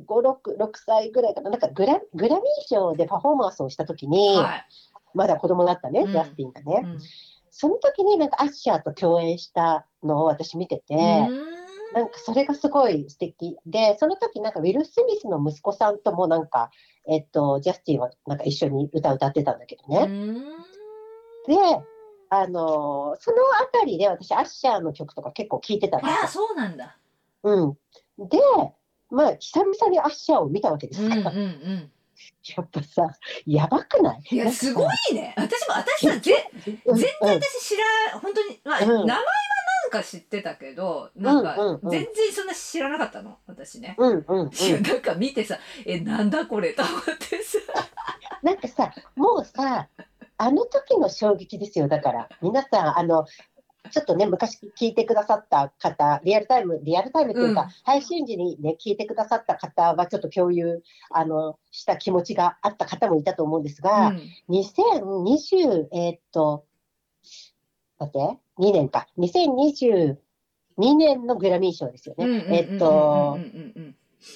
[0.02, 4.66] 6, 6歳ぐらいかな、なんかグラグラミー賞でパフォーマンスをしたときに、はい。
[5.14, 6.80] まだ子供だったね、うんジャスティンがね。
[6.84, 6.98] うん
[7.56, 11.30] その時になんかアッシャーと共演したのを私見てて、
[11.94, 16.72] なんかそれがすごい素敵で、その時なんかウィル・スミスの息子さんともなんか、
[17.08, 20.06] えっと、ジャスティンはなんか一緒に歌歌ってたんだけどうね。
[20.06, 20.34] ん
[21.46, 21.54] で、
[22.28, 26.98] あのそのあたりで私、アッシャーの曲とか結構聴いてたんですよあ、そうなんだ。
[27.44, 27.78] うん。
[28.18, 28.38] で、
[29.10, 31.06] まあ、久々にアッシャーを見たわけですよ。
[31.06, 31.92] うんうんうん。
[32.56, 33.08] やっぱさ、
[33.46, 34.22] やばくない？
[34.30, 35.34] いや、すごいね。
[35.36, 36.50] 私も、私さ、ぜ
[36.86, 39.18] うん全然私知ら、本当に、まあ、うん名前はな
[39.88, 41.56] んか知ってたけど、なんか
[41.90, 43.94] 全然そんな知らなかったの、私ね。
[43.98, 44.82] うんうんうん。
[44.82, 47.58] なんか見てさ、え、なんだこれと思ってさ。
[48.42, 49.88] なんかさ、もうさ、
[50.36, 51.86] あの時の衝撃ですよ。
[51.88, 53.26] だから、皆さん、あの、
[53.90, 66.64] ちょっとね、昔聞いてくださった方、リアルタイム、リアルタイムっていうか、うん配信時にね、聞いてくださった方は、ちょっと共有、あの、した気持ちがあった方もいたと思うんですが、うん2020、えーっと、
[67.98, 69.06] 待って、2年か。
[69.18, 70.16] 2022
[70.78, 72.44] 年のグラミー賞ですよね。
[72.48, 73.38] えっと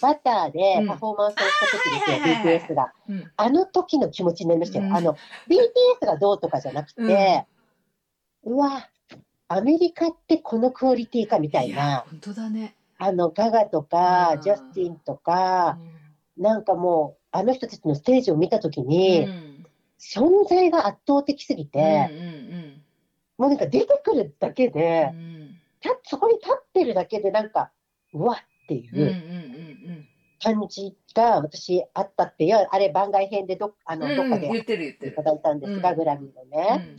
[0.03, 2.93] バターでうんパフォーマンスをした時ですよ、BTS が。
[3.37, 4.85] あの時の気持ちになりましたよ。
[4.85, 5.15] うんあの、
[5.49, 7.47] BTS がどうとかじゃなくて、
[8.45, 8.89] うわ、
[9.49, 12.75] アメリカってこのクオリティかみたいやな、本当だね。
[12.99, 14.41] あの、ガガとかう、ん。
[14.41, 15.79] ジャスティンとか、
[16.39, 19.67] うなんかもう、あの人たちのステージを見た時んに、うん。
[19.99, 22.83] 存在が圧倒的すぎて、うんうん
[23.39, 25.61] もうなんか出てくるだけうで、ん。
[25.81, 27.71] たそこに立ってるだけでなんか、
[28.13, 29.13] うわっていうんうんうう
[29.93, 30.09] ん。
[30.43, 35.13] 感じが私あったっていう、あれ番外編でどあの、うんどっかで言ってる言ってる。
[35.13, 35.23] いた。
[35.23, 35.97] だいたんですが、うん。
[35.97, 36.97] グラミーのうね。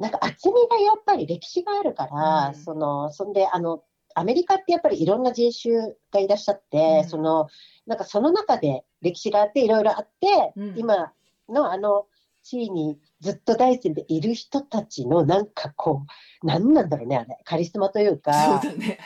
[0.00, 2.54] んなんか厚みがやっぱり歴史があるから、うん。
[2.54, 3.82] その、そんで、あの、
[4.14, 7.08] アメリカってやっぱりいろんな人種がいらっしゃって、うん。
[7.08, 7.48] その、
[7.86, 10.74] なんかその中で歴史があって、いろいろあって、うん。
[10.76, 11.12] 今
[11.48, 12.06] のあの
[12.42, 16.02] 地位にずっと大好きでいる人たちのなんかこ
[16.42, 18.98] う、なんなんだろうね、あれ、カリスマというか、だね。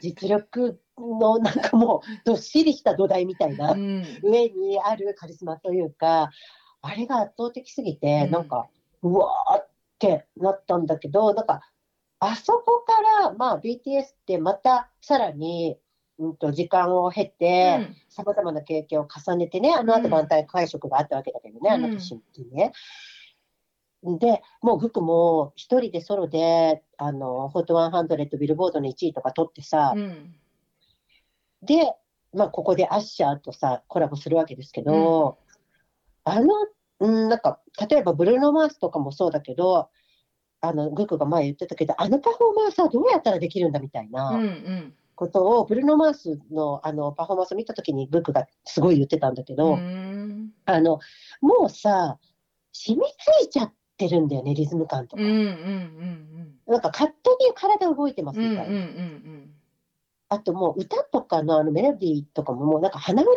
[0.00, 4.04] 実力のなんかもう、どっしりした土台みたいな、うん。
[4.22, 6.30] 上にあるカリスマというか、
[6.82, 8.30] あれが圧倒的すぎて、うん。
[8.30, 8.68] なんか、
[9.02, 9.75] うわーって
[10.36, 11.60] なったんだけど、なんか、
[12.18, 15.78] あそこから、まあ、BTS ってまたさらに、
[16.18, 21.84] うん、と時間を経て、さまざまな経験を重ねてね、あの後うん団体会食があったわけだけどね、うん。
[21.84, 22.22] あの年に
[22.52, 22.72] ね。
[24.02, 30.34] で、もうグクも一人でソロで、あの、ホット100ビルボードの1位とか取ってさ、うん。
[31.62, 31.92] で、
[32.32, 35.38] まあ、ここでアッシャーとさ、コラボするわけですけど、
[36.24, 36.46] あの、
[37.00, 39.90] うん、なんか、例えばブルーノ・マースとかもそうだけど、
[40.60, 51.00] あの、グクが前言ってたけど、あのパフォーマンスはどうやったらできるんだみたいうんうなんことを、ブルーノ・マースのあのパフォーマンスを見たときにグクがすごい言ってたんだけど、うんあの、
[51.40, 52.18] もうさ、
[52.72, 53.02] 染み
[53.42, 55.22] ついちゃってるんだよね、リズム感とか。
[55.22, 56.36] うんうんうん
[56.66, 58.72] なんか勝手に体動いてますうんうんみたいな。
[58.74, 59.50] うんうん
[60.28, 63.30] あともう歌とかのあのメロディーとかももうなんか鼻歌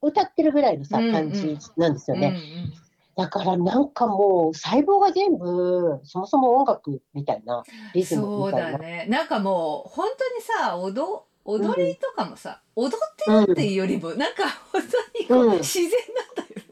[0.00, 2.28] 歌ってるぐらいのさ、うんうん感じなんですよね。
[2.28, 2.89] うん
[3.20, 7.62] だからなんかもう細胞が全部そもそも音楽みたいな
[7.92, 8.72] リズムそうみたいな。
[8.72, 9.06] だね。
[9.10, 15.58] なんかもう本当にさ踊踊りとかもさ、踊ってるっていうよりもなんか本当にこう、うん。
[15.58, 16.62] 自然なんだよ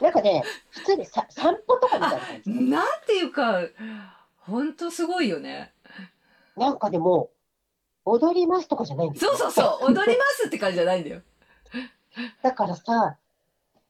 [0.00, 0.20] なんか。
[0.22, 2.78] ね、普通にさ散歩とかみたいな。
[2.78, 3.60] なんていうか
[4.38, 5.72] 本当すごいよね。
[6.56, 7.30] なんかでも、
[8.04, 9.36] 踊りますとかじゃないんですよ。
[9.36, 11.22] そうそうそう踊りますって感じじゃないんだよ。
[12.42, 13.18] だからさ、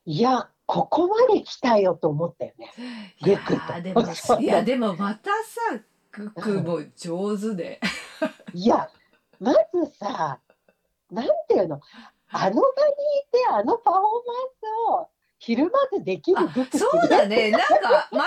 [0.04, 2.72] いや、ここまで来たよと思ったよね。
[3.24, 3.40] いや
[3.80, 4.02] でも
[4.40, 5.80] いやでもまたさ
[6.16, 7.80] グックも上手で。
[8.54, 8.88] いや、
[9.38, 10.40] まずさ、
[11.10, 11.80] なんていうの、
[12.28, 12.62] あの場にい
[13.30, 14.12] て、あのパフォーマン
[14.58, 15.08] スを
[15.38, 16.40] ひるまずできる
[16.72, 17.50] そうだね。
[17.50, 18.20] なんか全くそ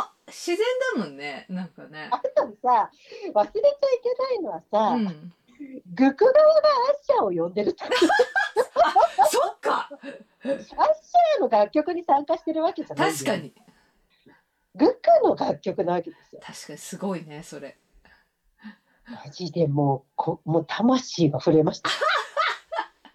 [0.00, 0.58] の自然
[0.96, 1.46] だもんね。
[1.50, 2.08] なんかね。
[2.10, 2.90] あとさ、
[3.34, 5.32] 忘れちゃいけないのはさ、うん
[5.94, 7.84] グク側がアッシャーを呼んでると、
[9.30, 10.06] そっかア
[10.48, 13.36] ッシャーの楽曲に参加してるわけじゃない確か。
[13.36, 13.54] に
[14.74, 16.40] グクの楽曲なわけですよ。
[16.44, 17.78] 確かにすごいねそれ
[19.06, 21.90] マジでもう、こもう魂が震えました。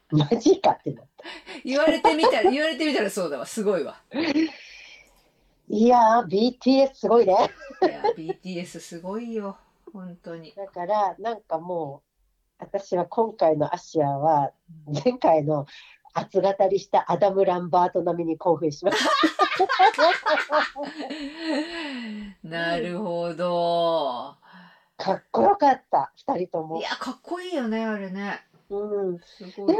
[0.11, 1.23] マジかってなった。
[1.63, 4.01] 言われてみたら言われてみたらそうだわすごいわ
[5.67, 7.33] いやー、BTS すごいね。
[7.81, 9.57] いや BTS すごいよ
[9.91, 12.08] 本当にだから、なんかもう、
[12.59, 14.51] 私は今回のアッシャーは、
[15.03, 15.65] 前回の
[16.13, 19.09] 厚語りしたアダム・ランバート並みに興奮しました。
[22.47, 24.35] なるほど。
[24.97, 26.81] かっこよかった、二人ともい。
[26.81, 28.41] や、かっこいいよね、あれね。
[28.69, 29.17] うん。
[29.17, 29.23] でも
[29.55, 29.65] さ、。
[29.65, 29.71] も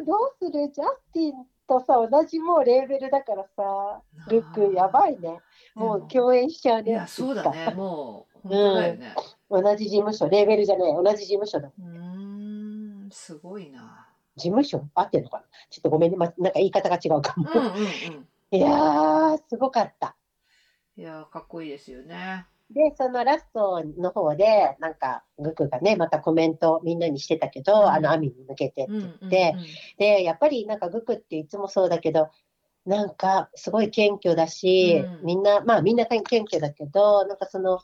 [0.00, 0.70] うどうする？
[0.70, 5.40] ジャスティンとさ、同じもうレーベルだからさ、ルックやばいね。
[5.74, 6.92] もう共演しちゃうね。
[6.92, 7.74] いや、そうだね。
[7.74, 9.14] もう、本当だよね。
[9.50, 11.68] 同じ事務所、レーベルじゃない、同じ事務所だ。
[11.68, 14.06] うーん、すごいな。
[14.36, 14.88] 事務所？
[14.94, 15.44] 合ってるのかな？
[15.70, 17.50] ちょっとごめんね、ま、なんか言い方が違うかも。
[17.52, 18.28] うんうんうん。
[18.50, 20.16] いやー、すごかった。
[20.96, 22.46] いや、かっこいいですよね。
[22.70, 29.56] で、そのラストの方で、なんか、グクがね、またコメントみんなにしてたけど、うんあの、アミに向けてってうん言うんって、
[29.96, 32.28] で、やっぱりなんかグクっていつもそうだけど、
[32.84, 37.80] なんかすごい謙虚だし、うんみんな、まあみんな謙虚だけど、なんかその、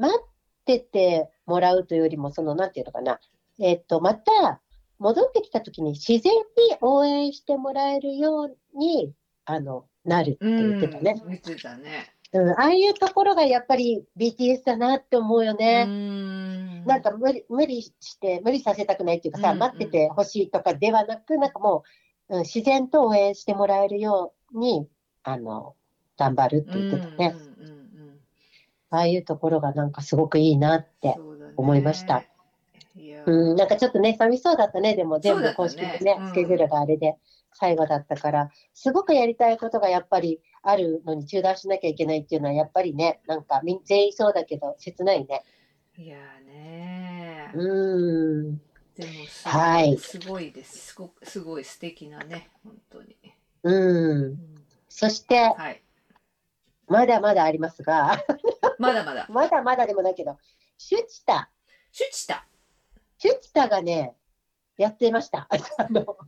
[0.00, 0.28] 待っ
[0.64, 3.20] ててもらうというよりも、その、なんていうのかな、
[3.58, 4.60] えっと、また
[4.98, 9.12] 戻ってきた時に自然に応援してもらえるように、
[9.44, 11.14] あの、なるってうん、言ってたね。
[11.26, 12.14] 言ってたね。
[12.32, 15.84] うん、ああいうところがやっぱり BTS だなって思うようね。
[15.84, 16.84] ん。
[16.84, 21.82] なんか無理無理して、無理させたくないっていうかさ、うんうん待っててほしいとかではなく、なんかも
[22.28, 24.88] う、うん、自然と応援してもらえるように、
[25.24, 25.74] あの、
[26.16, 27.34] 頑張るって言ってたね。
[27.36, 27.49] うんうん
[28.90, 31.16] ああいうところがなんかすごくいいなって。
[31.60, 32.24] 思いました。
[32.96, 37.16] いやうん、なんかちょっとね、寂しそうだったね、でも全部公式でね、うんスケジュールがあれで
[37.54, 45.44] 最後だったから、すごくやりたいことがやっぱりあるのに中断しなきゃいけないっていうのは、やっぱりね、なんか全員そうだけど、切ないね。
[45.96, 47.52] いやね。
[47.54, 48.56] うん。
[48.56, 50.88] でもすごい、はいすごいです。
[50.88, 53.16] すごくすごい素敵なね、本当に。
[53.62, 54.28] うんう。
[54.30, 54.38] ん
[54.88, 55.82] そして、はい。
[56.90, 58.20] まだまだありますが、
[58.78, 59.26] まだまだ。
[59.30, 60.36] まだまだでもないけど、
[60.76, 61.48] シュチタ、
[61.92, 62.46] シュチタ。
[63.16, 64.16] シュチタがね、
[64.76, 65.46] やってました。
[65.78, 66.18] あの、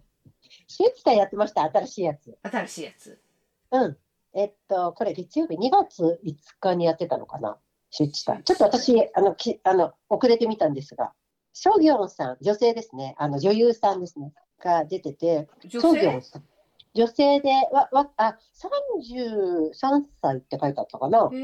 [0.68, 2.38] シュチタやってました、新しいやつ。
[2.42, 3.20] 新しいやつ。
[3.72, 3.98] うん。
[4.34, 7.58] えっと、これ月曜日、2月5日にやってたのかな、
[7.90, 8.40] シュチタ。
[8.40, 11.12] ちょっと私、あの、きあの遅れてみたんですが、
[11.54, 16.44] ショギョンさん、女性ですね、あの女優さんですね、が出てて、女ソギョ性ンさん。
[16.95, 21.30] 女性で、わ、わ、あ、33歳って書いてあったかな。
[21.32, 21.36] へ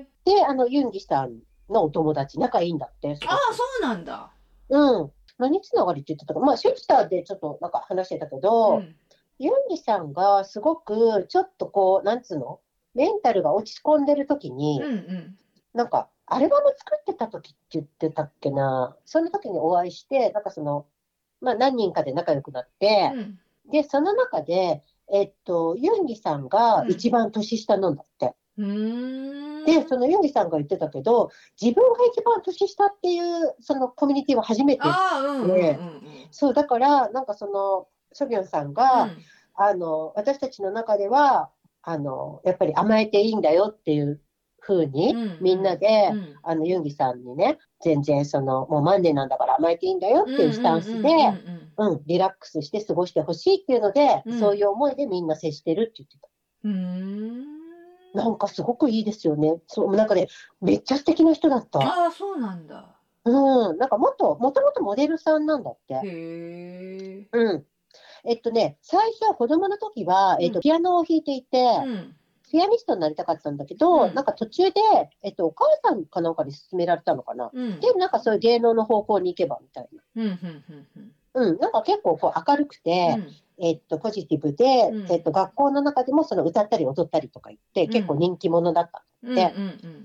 [0.00, 0.06] え。
[0.24, 1.38] で、あの、ユンギさん
[1.70, 3.18] のお友達、仲いいんだって。
[3.26, 4.30] ああ、そうなんだ。
[4.68, 5.12] うん。
[5.38, 8.96] 何つながりって言ってたか、まあ、シュチターでちょっとなんか話してたけど、うん
[9.40, 12.58] ユンギさんがすごくちょっとこう、なんつうの？
[12.94, 15.36] メンタルが落ち込んでる時に、うんうん。
[15.74, 20.86] なんか、アルバム作ってた時って言ってたっけな、その時にお会いして、なんかその、
[21.40, 23.38] まあ何人かで仲良くなって、うん
[23.70, 28.34] で、その中で、えっと、ユンギさんが一番年下なんだって。
[28.58, 29.64] うーん。
[29.64, 34.82] で、そのユンギさんが言ってたけど、自分が一番年下っていう、そのコミュニティは初めて。
[34.84, 36.02] ああ、うんうんうんうん。
[36.30, 39.10] そう、だから、なんかその、ソビョンさんが、うん
[39.60, 41.50] あの、私たちの中では、
[41.82, 44.20] あの、やっぱり甘えていいんだよっていう
[44.60, 51.08] 風に、うんみんなで、うんあの、ユンギさんにね、全然その、もうマンデーなんだから甘えていいんだよっていうスタンスで、
[51.78, 56.28] うんうんうんうん、リラックスして過ごしてほしいっていうので、うんそういう思いでみんな接してるって言ってた。
[56.64, 57.58] うんうん。
[58.14, 59.60] なんかすごくいいですよね。
[59.66, 60.28] そう、なんかね、
[60.60, 61.80] めっちゃ素敵な人だった。
[61.80, 62.96] ああ、そうなんだ。
[63.24, 65.94] うん、なんかもっと、もともとモデルさんなんだって。
[65.94, 67.28] へえ。
[67.30, 67.66] うん。
[68.24, 72.14] えっとね、最初は子供の時は、えっと、うんピアノを弾いていて、うん。
[72.50, 74.80] ピアニストになりたかったんだけど、うんなんか途中で、
[75.22, 77.50] えっと、お母さんかなんかに勧められたのかな。
[77.52, 77.80] うん。
[77.80, 81.58] で、なんかそういう芸能の方向に行けばみたいうんうんうんうん。
[81.58, 81.66] な。
[81.68, 83.18] うん、か結構こう明るくて、
[83.58, 89.04] えっと、ポジティブで、うんえっと、学校の中でもその歌ったり踊ったりとか言って、うん結構人気者だった。
[89.22, 89.30] うん。
[89.30, 90.04] うんうんうん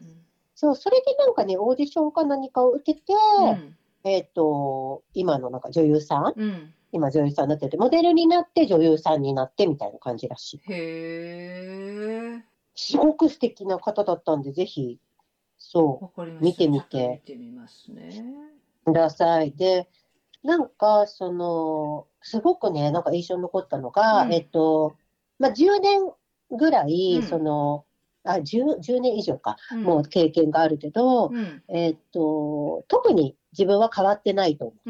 [0.55, 3.01] そう、それでなんかね、オーディションか何かを受けて、
[3.41, 3.75] うん。
[4.03, 6.33] えっと、今のなんか女優さん？
[6.35, 6.73] うん。
[6.91, 10.71] 今女優さんになってて、モデルになって女優さんになってみたいな感じらしい。
[10.71, 12.43] へえ。
[12.75, 14.99] すごく素敵な方だったんで、ぜひ、
[15.57, 16.45] そわかりました。
[16.45, 18.23] 見てみて見てみますね。
[18.85, 19.53] う、ください。
[19.53, 19.89] で、
[20.43, 24.33] なんか、その、すごくね、なんか印象に残ったのが、うん。
[24.33, 24.95] えっと、
[25.39, 26.11] まあ、10年
[26.51, 27.23] ぐらい、うん。
[27.23, 27.85] その、
[28.23, 29.83] あ、10、10年以上か、うん。
[29.83, 31.63] もう経験があるけど、うん。
[31.69, 34.89] えっと、特に自分は変わってないと思う。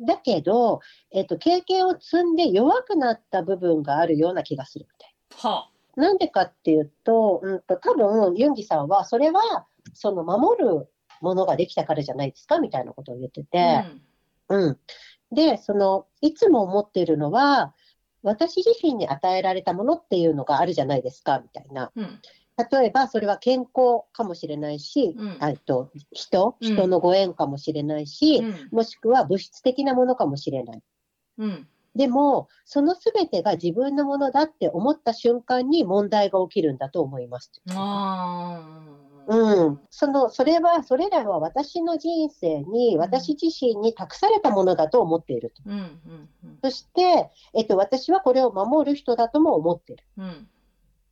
[0.00, 0.80] だけど、
[1.12, 10.88] えっと、経験を積んで弱くなった部分があるような気がするみたいはなんでかっていうと、うんと、多分ユンギさんは、それは、その守る
[11.20, 13.44] ものができたからじゃないですかみたいなことを言ってあ。
[13.44, 13.86] て、
[14.52, 14.78] うん。
[15.34, 17.74] で、その、いつも思っているのは、
[18.22, 21.90] 私自身に与えられたものっていうのがあるじゃないですかみたいな。
[21.96, 22.20] うん。
[22.70, 28.68] 例えば、それは健康かもしれないし、うんあと、人、うん人のご縁かもしれないし、うん。
[28.70, 30.82] もしくは物質的なものかもしれない。
[31.38, 31.68] うん。
[31.94, 37.50] でも、そのすべてが自分のものだって思った瞬間に問題が起きるんだと思います。
[37.70, 39.11] ああ。
[39.32, 45.62] うん、そのそれは、それらは私の人生に、私自身に託されたものだと思っていると。
[45.66, 45.80] うんうん
[46.44, 50.04] うんそして、えっと、私はこれを守る人だとも思っている。
[50.18, 50.48] うん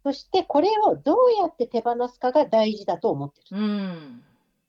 [0.02, 3.56] そして、これをどうやって手放すかが大事だと思っている。
[3.58, 4.22] うん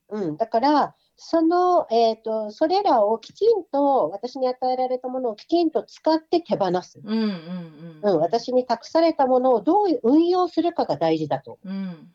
[0.09, 6.99] うん、だから、その、えっと、それらをきちんと、私に与えられたものをきちんと使って手放す。
[7.01, 11.59] うんうんうん、私に託されたものをどう運用するかが大事だと。
[11.63, 12.11] うん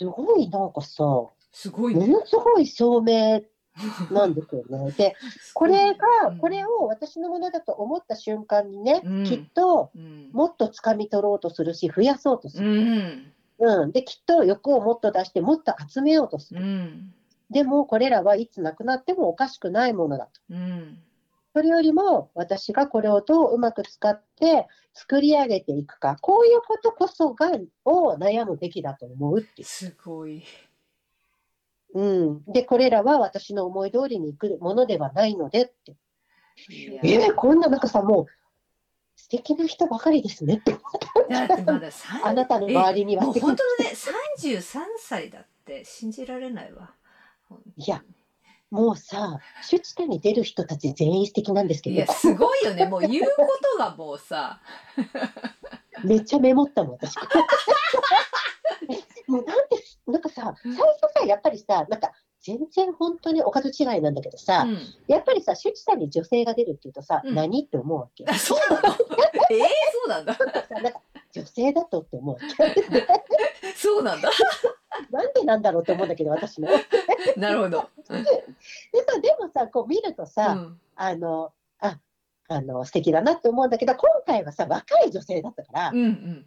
[0.00, 2.06] すごいなんかさ、もすごいね。
[2.06, 3.42] のすごい証明
[4.10, 4.90] なんですよね。
[4.92, 5.14] で、
[5.54, 12.84] これがうん、これを私のものだと思った瞬間にね、うんきっとうんもっと掴み取ろうとするし、増やそうとすうる。
[12.84, 13.92] んうん。
[13.92, 16.64] で、きっと欲をもっと出して、もっと集めようとすうる。
[16.64, 17.14] ん
[17.50, 20.40] でも、これらはいつなくなってもおかしくないものだと。
[20.50, 20.98] うん
[21.52, 27.50] それよりも、私がこれをどううまく使って作り上げていくか、こういうことこそが、
[27.84, 29.66] を悩むべきだと思うっていう。
[29.66, 30.44] すごい。
[31.94, 32.44] うん。
[32.44, 35.96] で、これらは私の思い通りにいくものではないのでって。
[36.68, 38.26] いやえー、こんななんかさ、もう、
[39.16, 40.72] 素敵な人ばかりですねって。
[41.28, 46.94] だってまだ三あなたの周りには本当のね、三十三歳だって信じられないわ。
[47.76, 48.02] いや
[48.70, 52.86] もうさ、出地点に出る人たち全員素敵なんですけどいや、すごいよね。
[52.86, 54.60] もう言うことがもうさ。
[56.04, 57.16] めっちゃメモったもん、私。
[59.26, 60.80] もうなんで、なんかさ、最初
[61.20, 62.12] さ、やっぱりさ、なんか、
[62.42, 68.24] 全然本当におかず違いなんだけどさ、うんやっぱりさ、出地さんに女性が出るっていうとさ、うん何って思うわけ？
[68.26, 68.94] あ、そうなの？
[69.50, 70.32] ええそうなんだ。
[70.34, 71.00] さなんか
[71.32, 72.46] 女性だとって思うわけ。
[73.76, 74.30] そうなんだ。
[75.10, 76.68] なんでなんだろうって思うんだけど、私も。
[76.68, 76.74] で
[77.36, 77.88] なるほど。
[78.10, 81.98] うんさ、でもさ、こう見るとさ、あの、あ、
[82.48, 86.46] あの、素敵だなって思うんだけど、今回はさ、若い女性だったから、うんうん。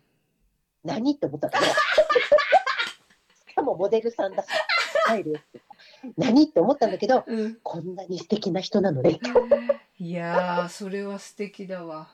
[0.84, 1.72] 何って思ったんだけど。
[3.52, 4.48] しかもモデルさんだし、
[5.06, 5.62] 入るって。
[6.18, 7.56] 何って思ったんだけど、うん。
[7.64, 9.20] こんなに素敵な人なのね。
[9.98, 12.10] いやー、それは素敵だわ。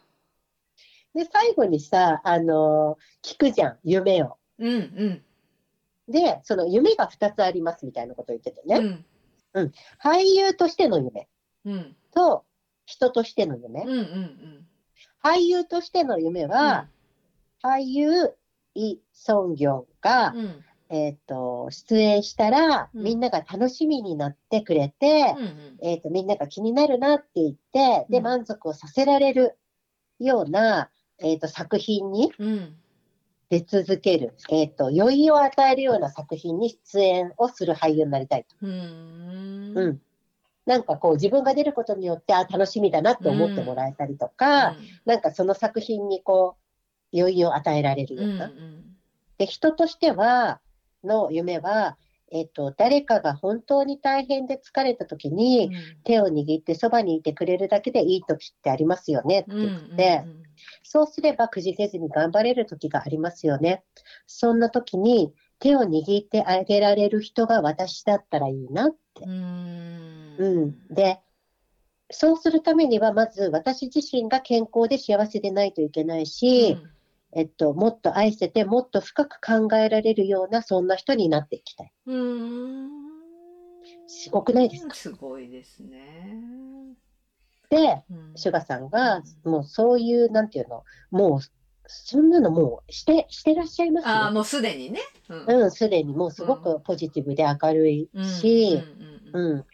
[1.14, 4.38] で、最後にさ、あの聞くじゃん、夢を。
[4.60, 5.24] うんうん。
[6.10, 9.06] で、その夢が2つありますみたいなことを言っててね。
[9.54, 9.72] うん。
[10.04, 11.28] 俳優としての夢。
[11.66, 11.96] うん。
[12.14, 12.46] と、
[12.86, 13.84] 人としての夢。
[13.84, 14.66] うんうん
[15.22, 16.52] 俳優としての夢うん。
[16.52, 16.88] は、
[17.62, 18.34] 俳優
[18.74, 20.64] イ・ソンギョンが、うん。
[20.92, 23.04] えっ、と、出演したら、うん。
[23.04, 25.78] みんなが楽しみになってくれて、うんうん。
[25.82, 28.24] えっ、と、みんなが気になるなって言って、で、うん。
[28.24, 29.58] 満足をさせられる
[30.20, 30.90] ような、
[31.20, 32.79] えっ、と、作品にうん
[33.50, 38.56] 出続ける、えっ、と、余韻を与えるような作品に出演をする俳優になりたいと。
[38.62, 40.02] うーんうん。
[40.66, 44.76] なんかこう、自分が出ることによって、あ、楽しみだなって思ってもらえたりとか、
[45.06, 46.58] なんかその作品にこ
[47.12, 48.52] う、余韻を与えられるうんうんような。
[49.40, 50.60] で、人としては、
[51.04, 51.98] の夢は、
[52.32, 55.72] えっ、と、誰かが本当に大変で疲れた時に、
[56.04, 60.24] 手を握ってそばにいてくれるだけでいい時ってありますよねってうん言って、
[60.84, 63.84] そうすればくじけずに頑張れる時がありますよね。
[64.28, 69.24] そんな時に手を握ってあげられる人が私だったらいいなって。
[69.26, 70.94] うんうんうん。
[70.94, 71.20] で、
[72.12, 76.78] そうするためにはまず私自身が健康で幸せでないといけないし、
[77.34, 81.94] えっと、もっと愛せてもっと深く考えられるようなそんな人になっていきたい。
[84.08, 86.40] すごくないですかすごいですね。
[87.70, 91.40] で、うんシュガさんが、もうそういう、なんていうの、もう、
[91.86, 94.12] そんなのもうして、してらっしゃいますよ。
[94.12, 95.00] ああもうすでにね。
[95.30, 98.10] うんうん、すでにもうすごくポジティブで明るい
[98.42, 98.82] し、
[99.34, 99.66] うん。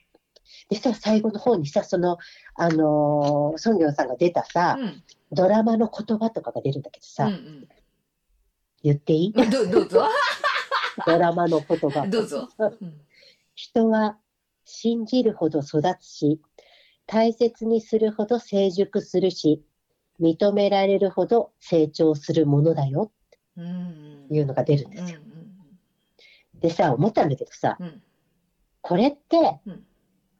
[0.70, 2.18] でさ、最後の方にさ、その、
[2.56, 7.68] あのー、ソンギョンさんが出たさ、うんドラマの言葉とかが出るんだけどさ、うん
[8.84, 9.34] 言っていい？
[9.36, 10.08] うんどどうぞ
[11.08, 12.08] ドラマの言葉。
[12.08, 12.48] どうぞ。
[12.60, 13.02] うん
[13.56, 14.18] 人は
[14.66, 16.42] 信じるほど育つし、
[17.08, 19.64] 大切にするほど成熟するし、
[20.20, 23.12] 認められるほど成長するものだよ
[23.56, 25.20] うんっていうのが出るんですよ。
[25.24, 25.36] うん
[26.60, 28.02] でさ、思ったんだけどさ、うん
[28.82, 29.88] これってうん、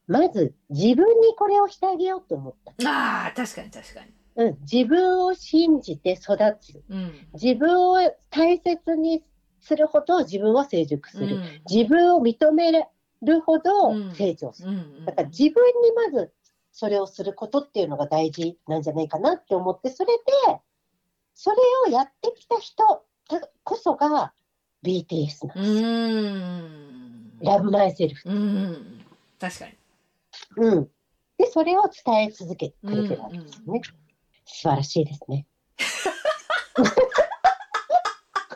[0.06, 2.90] まず自分にこれをしてあげようと思った。
[2.90, 4.12] ああ確かに確かに。
[4.36, 6.84] うん、自分を信じて育つ。
[6.90, 7.98] うん自分を
[8.30, 9.24] 大切に
[9.62, 11.38] するほど自分は成熟する。
[11.38, 14.70] うん自分を認めるほどうん成長する。
[14.70, 16.32] うんだから自分にまず
[16.76, 20.60] それをすることっていうのが大事なんじゃないかなって思って、それで、
[21.34, 21.58] それ
[21.88, 23.06] をやってきた人
[23.64, 24.34] こそが
[24.84, 25.88] BTS なんうですよ。
[25.88, 28.30] んラブマイセルフ。
[28.30, 29.06] うん
[29.40, 29.74] 確かに。
[30.58, 30.90] うん。
[31.38, 33.82] で、それを伝え続けてくれてるわけですよね。
[34.46, 35.46] 素晴らしいですね。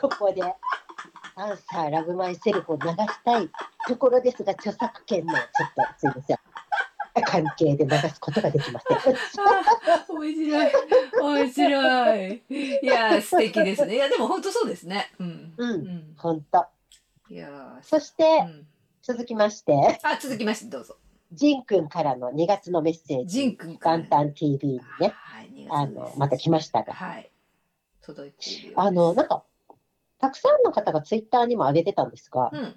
[0.00, 0.42] ここで、
[1.36, 3.50] アンサーラブマイセルフを流したい
[3.86, 6.38] ところですが、著作権のちょっと、すいません。
[7.26, 9.14] 関係で流すことができません。
[10.08, 10.72] 面白い。
[11.20, 12.42] 面白い。
[12.82, 13.94] いや、素敵ですね。
[13.96, 15.12] いや、でも本当そうですね。
[15.18, 15.54] うん。
[15.56, 16.14] うんうん。
[16.16, 16.66] 本当。
[17.28, 18.66] いや、そして、うん。
[19.02, 19.72] 続きまして、
[20.02, 20.96] あ、続きまして、どうぞ。
[21.32, 27.30] ジンくんからの2月のメッセージ、ジン君から元旦 TV にね、はい、2月あの、また来ましたが、はい。
[28.02, 28.72] 届いて。
[28.74, 29.44] あの、なんか、
[30.18, 32.76] たくさんの方がツイッターにも上げてたんですがう、ん。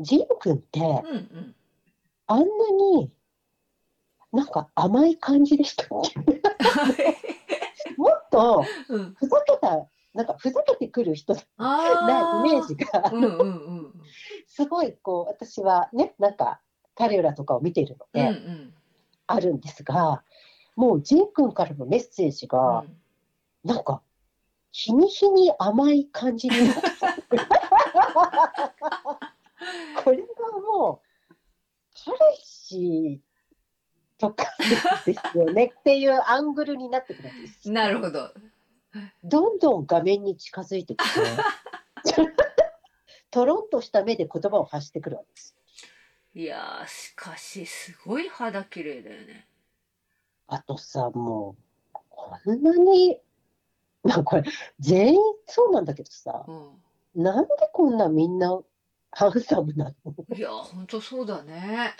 [0.00, 1.54] ジンくんって、うんうん。
[2.26, 3.12] あんなに、
[4.32, 6.20] なんか甘い感じでしたっけ？
[7.96, 9.14] もっと、うん。
[9.14, 13.00] ふざけた、なんかふざけてくる人あなイメージが。
[13.02, 13.46] が、うんうんう
[13.88, 13.92] ん。
[14.46, 16.60] すごい、こう、私はね、なんか、
[17.00, 18.74] 彼らとかを見ているのうんうで、ん。
[19.26, 20.22] あるんですが、
[20.76, 22.96] もう、ジンくんからのメッセージが、うん
[23.62, 24.00] なんか、
[24.72, 26.80] 日に日に甘い感じになって
[30.02, 30.24] これが
[30.66, 31.34] もう、
[31.94, 33.20] 彼氏
[34.16, 34.46] とか
[35.04, 37.70] ですよねっていうアングルになってくるわけです。
[37.70, 38.32] なるほど。
[39.24, 41.20] どんどん画面に近づいてきて、
[43.30, 45.54] とろんとした目で言葉を発してくるわけです。
[46.34, 49.46] いやー、しかし、すごい肌綺麗だよね。
[50.46, 51.56] あとさ、も
[51.92, 53.18] う、こんなに、
[54.04, 54.44] まあこれ、
[54.78, 58.60] 全員そうなんだけどさ、うなんでこんなみんな
[59.10, 60.36] ハンサムなの？
[60.36, 61.94] いやー、ほんとそうだね。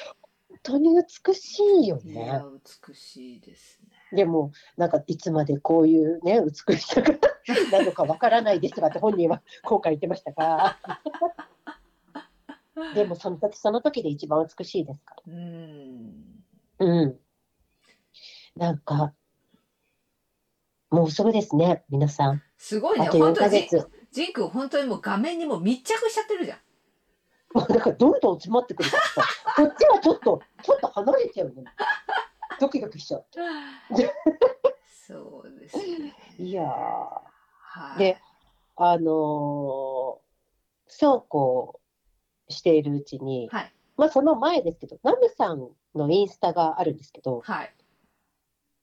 [0.62, 0.94] 当に
[1.26, 2.44] 美しいよいやね。
[2.44, 2.58] ー、
[2.88, 3.88] 美しいですね。
[4.12, 7.14] でも、なんかいつまでこういうね、美しさが
[7.72, 10.78] なのかわからないですがって本人は後悔言ってましたが、
[12.94, 16.44] でもその時その時で一番美しいですかうん。
[16.78, 16.86] ら。
[16.86, 17.20] うん。
[18.56, 19.12] なんか、
[20.90, 22.42] もうすぐですね、皆さん。
[22.58, 23.06] すごいね。
[23.08, 23.90] あと4本当に、ヶ月。
[24.10, 26.58] ジン君、本当にもう画面にもう密着しちゃってるじゃん。
[27.54, 29.22] もうなんかどんどん詰まってくるからさ、
[29.56, 31.64] こっちはちょっと、 ちょっと離れちゃうの。
[32.60, 33.26] ドキドキしちゃう。
[35.06, 36.14] そうですね。
[36.38, 36.66] いやー。
[36.68, 37.98] はい。
[37.98, 38.18] で、
[38.76, 40.30] あのー
[40.92, 41.79] そうこう
[42.51, 43.72] しているうちに、はい。
[43.96, 47.74] まあその前ですけど、ナムさんのインスタがあるんですけど、はい。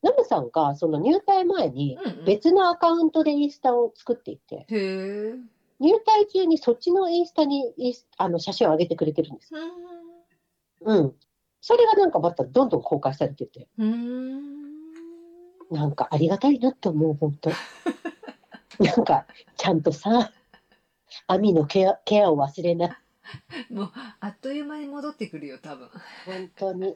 [0.02, 5.34] ナムさんがその入隊前にうんうん、別のアカウントでインスタを作っていて、へえ。
[5.80, 7.74] 入隊中にそっちのインスタに
[8.18, 9.54] あの写真を上げてくれてるんです。
[10.82, 10.98] うん。
[10.98, 11.16] うん。
[11.62, 14.58] それがなんかまたどんどん公開されてて、うん。
[15.70, 17.52] なんかありがたいなって思う、本当。
[18.80, 20.32] なんか、ちゃんとさ、
[21.28, 22.92] アミのケアケアを忘れない。
[23.70, 25.90] もうあっという間に戻ってくるよ多分。
[26.26, 26.96] 本当に。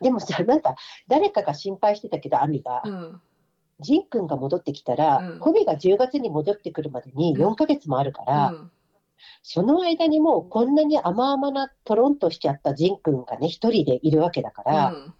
[0.00, 0.76] でもさ、なんか、
[1.08, 3.20] 誰かが心配してたけど、アミが、うん。
[3.80, 8.70] ジン君が戻ってきたら、うんホビが10月に戻ってくるまでに4ヶ月もあるから、うん
[9.42, 15.14] その間にもうこんなに甘々なトロンとしちゃったジン君がね、一人でいるわけだから、うん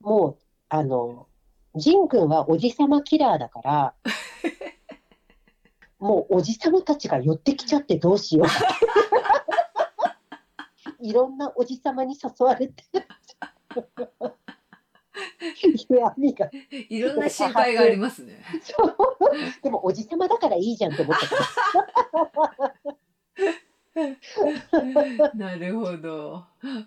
[0.00, 1.26] もう、あの、
[1.74, 3.94] ジン君はおじさまキラーだから、
[5.98, 8.46] もうおじさまたちが寄ってきちゃってどうしよう。
[11.00, 12.84] いろんなおじさまに誘われて。
[15.90, 16.50] いや、網が。
[16.70, 18.44] いろんな心配がありますね。
[18.62, 18.96] そう
[19.62, 21.36] でもおじさまだからいいじゃんって思ったか
[25.20, 25.34] ら。
[25.34, 26.44] なるほど。
[26.62, 26.86] は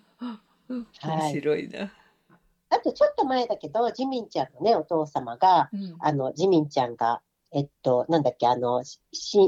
[1.02, 1.92] 面白いな。
[2.70, 7.20] あとちょっと前だけど、ジミンちゃんのね、お父様が、うんあの、ジミンちゃんが、
[7.52, 8.98] えっと、なんだっけ、あの、し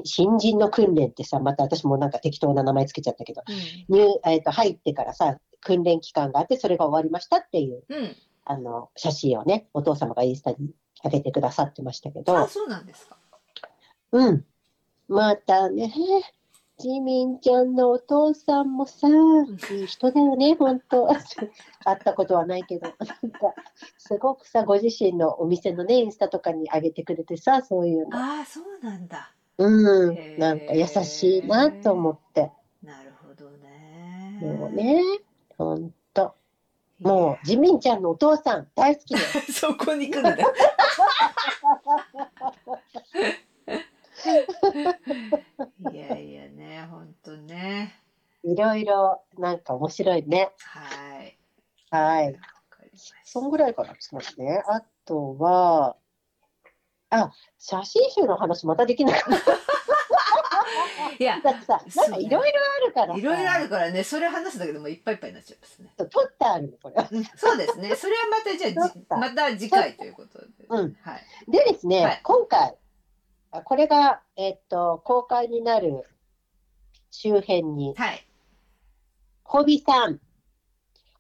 [0.05, 3.43] 新人の訓練ってさ、また私もなんか適当な名前つけちゃったけど、
[3.89, 8.17] 入、えっと、入ってからさ、訓練期間があって、それが終わりましたっていう、うん。
[8.45, 10.75] あの、写真をね、お父様がインスタに
[11.05, 13.17] 上げてくださってましたけあ、ど、そうなんですか。
[14.11, 14.45] うん。
[15.09, 15.93] またね、
[16.83, 19.07] ジミンちゃんのお父さんもさ、
[19.71, 21.07] いい人だよね、本当
[21.85, 23.55] 会ったことはないけど、なんか、
[23.99, 28.19] すごくさ、ご自身のお店のね、インスタとかに上げてくれてさ、そういうの。
[28.19, 29.33] ああ、そうなんだ。
[29.59, 32.51] うんなんか優しいなと思って。
[32.83, 34.39] なるほどね。
[34.41, 35.03] もうね、
[35.57, 36.35] ほんと。
[36.99, 39.21] もう、ジミンちゃんのお父さん、大好きで。
[39.21, 39.25] う。
[39.53, 40.37] そこに来るんだ。
[45.93, 47.99] いやいやね、本当ね。
[48.45, 50.51] いろいろ、なんか面白いね。
[50.59, 51.39] はい。
[51.91, 52.37] はい。
[53.25, 54.63] そんぐらいかな、ちょっと待ってね。
[54.67, 55.97] あとは、
[57.11, 59.23] あ、写真集の話またできない。
[61.19, 63.19] いやだってさ、なんかいろいろあるからさ。
[63.19, 66.95] いろいろあるからねそれ話すだけでもいっぱいいっぱいになっちゃいますね取ってあるの、これ。
[67.37, 68.69] そうですねそれはまたじゃ
[69.11, 72.75] あまた次回ということで、うんはいでですね、はい今回、あ
[73.61, 76.05] これが、えっと、公開になる
[77.11, 78.27] 周辺に、はい
[79.45, 80.19] ホビさん、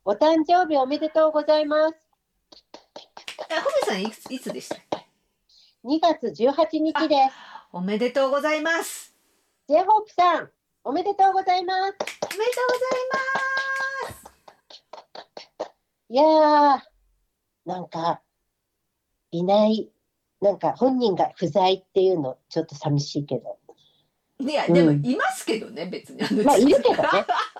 [0.07, 1.95] お誕生日おめでとうございます。
[3.51, 5.07] えホビさんいくついつでしたっけ
[5.85, 7.35] ？2月18日です。
[7.72, 9.14] おめでとうございます。
[9.68, 10.51] J ホープさん、
[10.83, 11.80] おめでとうございます。
[11.80, 14.24] おめでとうござい
[15.61, 15.72] ます。
[16.09, 16.80] いやー、
[17.66, 18.22] なんか、
[19.30, 19.91] いない、
[20.43, 23.59] なんか本人が不在っていうの、ちょっと寂しいけど。
[24.40, 26.20] いや、うんでもいますけどね、別に。
[26.20, 27.09] あのまあ、いるけどね。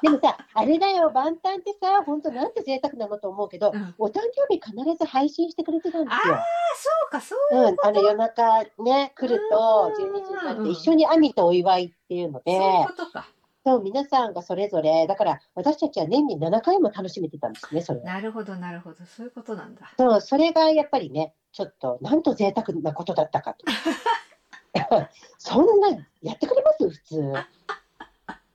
[0.03, 6.35] でもさ、あれだよ、万端ってさ、本当なんて贅沢なのと思うけど、うんお誕生日必ず配信してくれてたんですよ。
[6.75, 13.29] そうか、そううん、あの夜中ね、来るとうん12時になって一緒に兄とお祝いっていうので、そういうことか。
[13.65, 18.05] そう、皆さんがそれぞれ、だから私たちは年に7回も楽しめてたんですね、それは。
[18.07, 19.93] なるほど、なるほど、そういうことなんだ。
[19.97, 23.65] そう、それがやっぱりね、ちょっと、なんと贅沢なことだったかと。
[25.39, 25.89] そんな、
[26.23, 26.89] やってくれます？
[26.89, 27.33] 普通。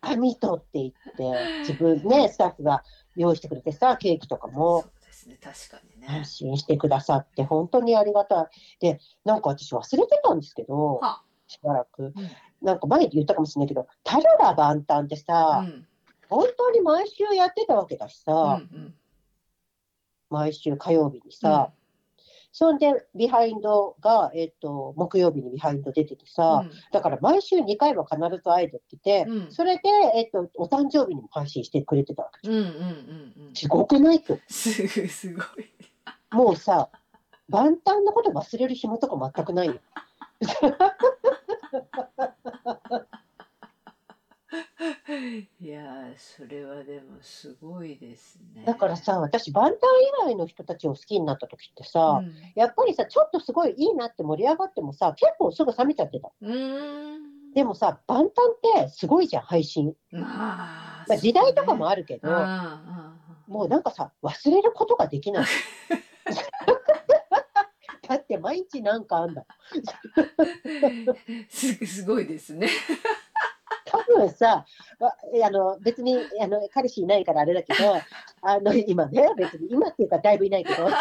[0.02, 2.84] 網とって言って、自分ね、スタッフが
[3.16, 6.26] 用意してくれてさ、ケーキとかそもうですね、確かにね配。
[6.26, 8.48] 信してくださって、本当にありがたい。
[8.80, 12.04] で、なんか私忘れてたんですけど、は、しばらく。
[12.04, 12.14] うん
[12.62, 15.86] なんか前で言ったかもしれないけど、달려라 방탄ってうさ、ん、
[16.30, 18.94] 本当に毎週やってたわけだしうん、うさ、ん、
[20.30, 21.72] 毎週火曜日にさ、
[22.52, 29.82] そんでビハインドが、えっと木曜日にビハインド出ててさ、だから毎週2回は必ず会えてってそれで、
[30.16, 32.50] えっとお誕生日にも配信してくれてたわけ。
[32.50, 33.56] うん、うん、うん、うん、うん。
[33.56, 34.40] すごくないと。
[34.48, 35.46] すごい、すごい。
[36.32, 36.90] もうさ、
[37.50, 39.76] 万端のこと忘れる暇とか全くないよ。
[45.60, 48.64] いやー、それはでもすごいですね。
[48.66, 49.78] だからさ、私、万端以
[50.26, 56.32] 外の人たちを好きになった時ってさ、うん、やっぱりさ、ちょっとすごいいいなって盛り上がってもさ、結構すぐ冷めちゃってた。
[57.54, 58.32] でもさ、万端
[58.80, 59.94] ってすごいじゃん、配信。
[60.12, 62.42] まあ、まあ、時代とかもああるけど、うん、うん、
[63.48, 65.46] もうなんかさ、忘れることができない。
[68.08, 69.46] だって毎日なんかあんだ
[71.50, 72.70] すすごいですね。
[73.86, 74.66] 多分さ、
[75.00, 77.96] わあの別にあの彼氏いないからあれだけど、
[78.42, 80.88] あの今ね、別に今っていうかだいぶいないけど。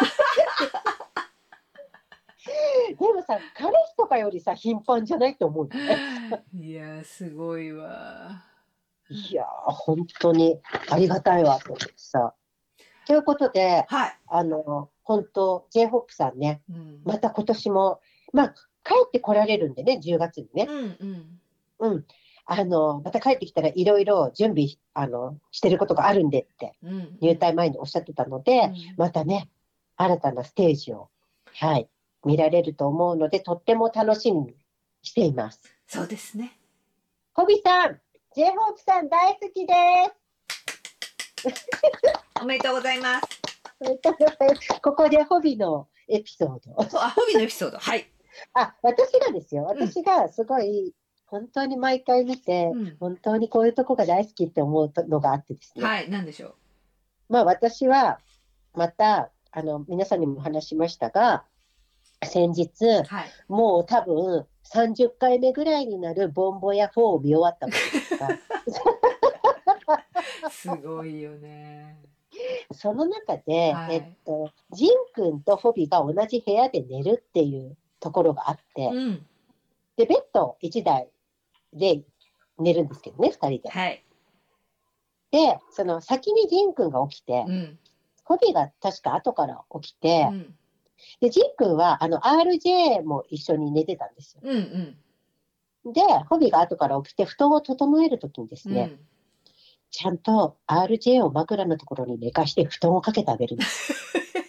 [2.99, 6.45] でもさ、彼氏とかよりさ、頻繁じゃないと思うよね。
[6.55, 8.45] いやー、すごいわ。
[9.11, 12.35] いやー、本当にありがたいわと思ってさ。
[13.07, 14.19] ということで、はい。
[14.29, 17.01] あの、本当、J−HOP さんね、うん。
[17.05, 18.01] また今年も、
[18.33, 18.49] まあ、
[18.85, 20.67] 帰ってこられるんでね、10月にね。
[20.69, 21.39] うん
[21.79, 21.93] うん。
[21.93, 22.05] うん。
[22.45, 27.19] あの、また帰ってきたらいろいろ準備、あの、してることがあるんでって、うん。
[27.21, 29.49] 入隊前におっしゃってたので、うんまたね、
[29.97, 31.09] 新たなステージを、
[31.55, 31.89] はい、
[32.25, 34.57] 見られると思うので、とっても楽しみに
[35.03, 35.63] しています。
[35.87, 36.59] そうですね。
[37.33, 38.01] ホビさん、
[38.37, 38.51] J−HOPE
[38.85, 39.75] さん大好きで
[41.53, 41.69] す。
[42.43, 43.36] おめでとうございます。
[44.83, 46.99] ここでホビのエピソード。
[47.01, 47.79] あ、ホビのエピソード。
[47.79, 48.07] はい。
[48.55, 49.65] あ、私がですよ。
[49.65, 50.95] 私がすごい、
[51.27, 55.85] 本当に毎回見て、うん本当にこういうとこが大好きって思うのがあってですね。
[55.85, 57.33] はい、なんでしょう？
[57.33, 58.21] まあ私は、
[58.75, 61.45] また、あの、皆さんにもお話ししましたが、
[62.25, 63.31] 先日、はい。
[63.49, 68.29] もう多分30回目ぐらいになるボンボヤ4を見終わったわけですが、
[70.51, 71.99] すごいよね。
[72.73, 79.27] その中で、はいえっと、ジン君とフォビが同じ部屋で寝るっていうところがあって、うん。
[79.97, 81.09] で、ベッド1台
[81.73, 82.03] で
[82.59, 83.71] 寝るんですけどね、2人で。
[83.71, 84.05] はい。
[85.31, 87.79] で、その先にジン君が起きて、うん。
[88.27, 90.55] フォビが確か後から起きてう、ん。
[91.21, 94.41] で、ジン君はあの RJ も一緒に寝てたんですよ。
[94.45, 94.97] うん。
[95.85, 95.93] うん。
[95.93, 99.07] で、ホビが後から起きて、布団を整えるときにですね、うん。
[99.97, 103.95] ちゃんと RJ を枕のところに寝かして布団をかけてあげるんです。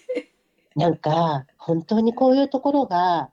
[0.75, 3.31] なんか、本当にこういうところが、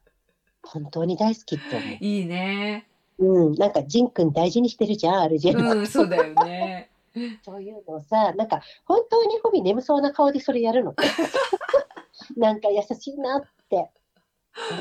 [0.63, 2.87] 本当に大好きって思いいね。
[3.19, 3.49] う。
[3.49, 5.77] うん、なんか、ジン君大事にしてるじゃん、RJ の。
[5.77, 6.89] うん、そうだよね。
[7.45, 10.95] そういうのをさ、なんか、本当にホビ眠そうな顔でそれやるの。
[12.39, 13.91] なんか優しいなって。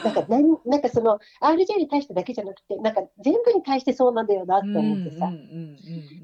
[0.04, 5.32] なんか、なんなんかその、RJ に対してだけじゃなくて、なんか全部に対してそうなんだよなって思ってさ。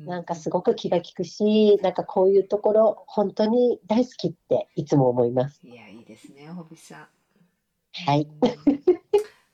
[0.05, 5.59] なんかすごく気が利くし、なんかこういうところ、本当に大好きっていつも思います。
[5.63, 7.07] いや、いいですね、ホビさん。
[8.05, 8.27] はい。
[8.41, 8.79] うん。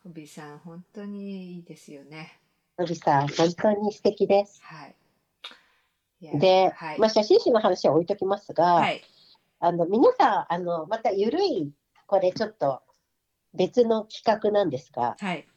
[0.03, 2.39] ホビさん、本当にいいですよね。
[2.77, 4.61] のびさん、本当に素敵です。
[4.63, 4.95] はい。
[6.39, 6.99] で、はい。
[6.99, 9.01] まあ、写真集の話は置いときますが、はい。
[9.59, 11.71] あの、皆さん、あの、またゆるい、
[12.07, 12.81] これちょっと
[13.55, 15.47] 別の企画なんですが、はい。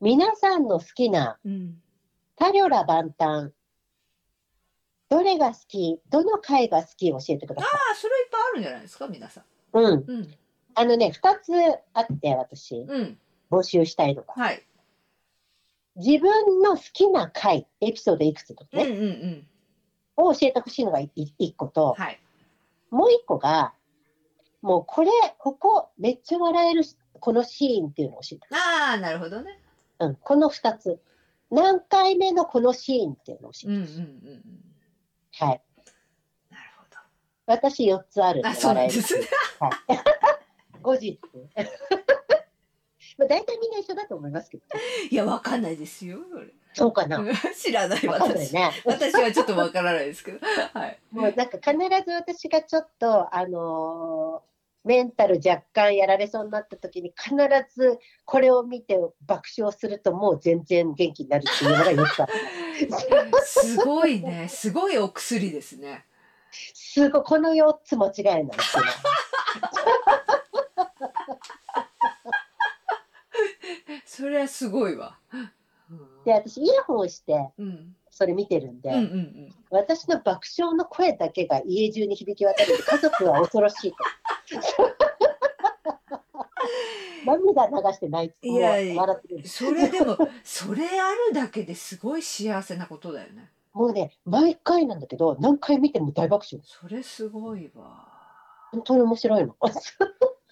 [0.00, 1.82] 皆さんの好きなうん。
[2.36, 3.50] タリョラ万端、
[5.08, 7.70] どれが好き、どの回が好き教えてください。
[7.72, 9.44] ああ、それいっぱいあるんじゃないですか、皆さん。
[9.72, 10.04] うん。
[10.06, 10.34] うん。
[10.74, 11.52] あのね、二つ
[11.94, 13.18] あって、私、うん。
[13.50, 14.34] 募集したいのが。
[14.34, 14.62] はい。
[15.96, 19.46] 自分の好きな回、エピソードいくつとかうんうね、んうん。
[20.16, 22.20] を教えてほしいのがい一個と、はい。
[22.90, 23.72] もう一個が、
[24.62, 28.46] もうこれ、ここ、めっちゃ笑えるしこのシーンっていうのを教えて。
[28.52, 29.60] ああ、なるほどね。
[29.98, 31.00] うん、この二つ。
[31.50, 33.92] 何回目のこのシーンっていうのを教うんえて。
[33.92, 34.42] うんうんうん。
[35.38, 35.62] はい。
[36.50, 36.96] なるほど。
[37.46, 38.88] 私4つあるんであ、そうなん。
[38.88, 39.26] ですね。
[39.60, 39.72] はい。
[40.82, 41.20] 後日。
[43.18, 44.62] まあ大体みんな一緒だと思いますけど。
[45.10, 46.18] いや、わかんないですよ。
[46.74, 47.24] そうかな。
[47.56, 48.52] 知らない私。
[48.52, 48.70] ね。
[48.84, 50.38] 私はちょっとわからないですけど。
[50.78, 50.98] はい。
[51.10, 51.72] もうなんか必
[52.04, 54.56] ず私がちょっと、あのー
[54.86, 57.34] メンタル若干やられそうになった時に必
[57.74, 58.96] ずこれを見て
[59.26, 62.32] 爆笑するともう全然元気になるっていうのがよくある。
[63.44, 64.46] すごいね。
[64.48, 66.06] すごいお薬ですね。
[66.52, 68.90] すごい、この4つ間違いないですよね。
[74.16, 75.18] それはすごいわ。
[76.24, 77.94] で、私イヤホンをしてうん。
[78.08, 79.54] それ見てるんで、うんうんうん。
[79.68, 83.98] 私の爆笑の声だけが家中に響き渡るんで、家族は恐ろしいと。
[87.26, 89.46] 涙流して泣いて、もういやいや笑ってる。
[89.46, 93.50] それでも、それあるだけですごい幸せなことだよね。
[93.74, 96.66] もうね、毎回なんだけど、何回見ても大爆笑。
[96.66, 98.08] それすごいわ。
[98.72, 99.54] 本当に面白いの。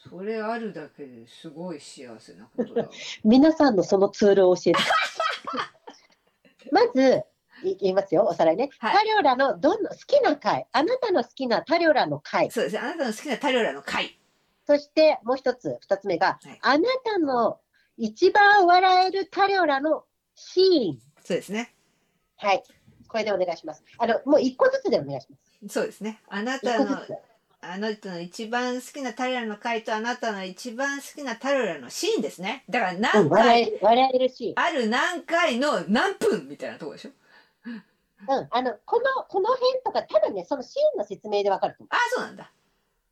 [0.09, 2.90] それあるだけですごい幸せなことだわ。
[3.24, 4.78] 皆さんのそのツールを教えて。
[6.70, 7.22] まず、
[7.62, 8.70] い言いますよ、おさらいね。
[8.78, 12.80] はいタリョラのどんな好きな回、あなたの好きなタリョラの回、そうですね。
[12.80, 14.18] あなたの好きなタリョラの回。
[14.66, 17.61] そしてもう一つ、二つ目が、はいあなたの
[17.96, 20.98] 一番笑えるタリョラのシーン。
[21.22, 21.74] そうですね。
[22.36, 22.62] はい。
[23.09, 23.84] これでお願いします。
[23.98, 25.74] あの、もう一個ずつでお願いします。
[25.74, 26.20] そうですね。
[26.28, 27.34] あな一たの個ずつ。
[27.73, 32.65] あの人の一番好きなタリョラの回とあなたの一番好きなタリョラのシーンですね。
[32.69, 37.11] だからうん、何回、笑え笑えるシある何回の何分みたいなとこでしょ？
[37.67, 37.83] ーン。
[38.27, 41.95] うん、あの、この、この辺とか、多分ね、そのシーンの説明でわかると思う。
[41.95, 42.53] あ、そうなんだ。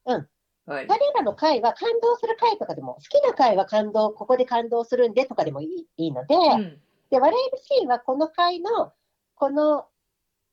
[0.07, 0.15] うん。
[0.15, 6.81] わかりタリョラの回は感動する回とかでも、好きな回は感動、ここで感動するんでとかでもいいいいので、うん。
[7.11, 8.93] で、笑えるシーンはこの回の、
[9.35, 9.87] この、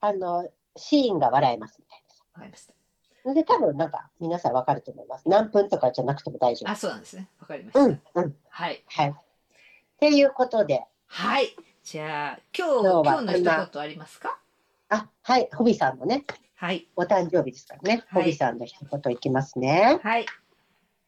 [0.02, 2.74] あの、シーンが笑えますみたいわかりました。
[3.26, 3.34] な。
[3.34, 5.28] で、多分なんか皆さんわかると思います。
[5.28, 7.28] 何分とかじゃなくても大丈あ、そうなんですね。
[7.40, 7.80] わかりました。
[7.82, 7.86] 夫。
[7.86, 8.36] うん、うん。
[8.50, 8.84] はい。
[8.88, 9.10] はい。
[9.10, 9.14] っ
[10.00, 11.56] ていうことで、はい。
[11.84, 14.40] じゃあ、今日、今日は今日の一言ありますか？
[14.90, 16.88] あ、はい、ホビさんのね、はい。
[16.96, 20.00] お誕生日ですからね、はいホビさんの一言いきますね。
[20.04, 20.26] はい。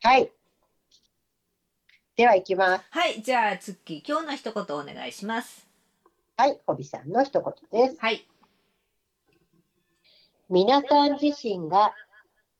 [0.02, 0.32] はい。
[2.16, 2.86] では、いきます。
[2.90, 3.22] はい。
[3.22, 5.68] じゃあ、ツッキー、今日の一言お願いします。
[6.38, 8.02] はい、ホビさんの一言です。
[8.02, 8.28] はい。
[10.54, 11.94] 皆さん自身が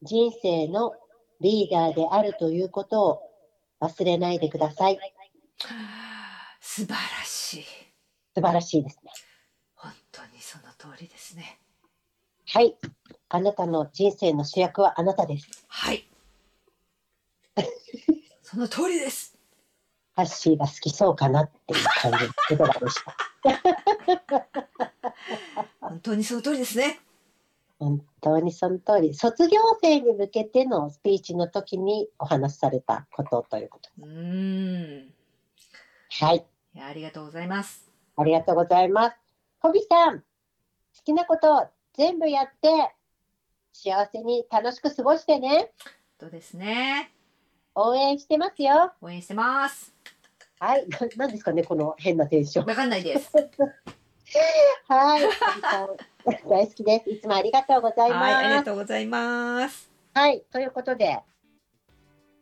[0.02, 0.94] 人生の
[1.42, 3.20] リーダーであるということを
[3.82, 4.98] 忘れないでください。
[6.62, 7.64] 素晴らしい。
[8.34, 9.12] 素晴らしいですね。
[9.76, 11.60] 本当にその通りですね。
[12.48, 12.78] はい。
[13.28, 15.66] あなたの人生の主役はあなたです。
[15.68, 16.08] はい。
[18.42, 19.38] その通りです。
[20.14, 23.18] ハッシーが好きそうかなっていう感じの言葉でした。
[25.82, 27.02] 本当にその通りですね。
[27.82, 29.16] 本当にその通り。
[29.16, 35.14] 卒業生に向けてのスピーチの時にお話しされたことということうーん。
[36.12, 36.46] はい。
[36.76, 37.90] いやありがとうございます。
[38.18, 39.18] ありがとうございます。
[39.62, 40.26] ホビさん、好
[41.04, 42.94] きなこと全部やって、
[43.74, 45.72] 幸せに楽しく過ごしてね。
[46.20, 47.12] そうですね。
[47.74, 48.94] 応援してますよ。
[49.02, 49.92] 応援してます。
[50.60, 50.88] はい。
[50.88, 52.66] ななんですかね、この変なテンション。
[52.68, 53.32] わかんないです。
[54.88, 55.24] はい。
[56.26, 57.10] 大好きです。
[57.10, 58.56] いつもありがとうございはい、あります。
[58.58, 59.90] がとうございます。
[60.14, 60.44] はい。
[60.52, 61.20] ということで、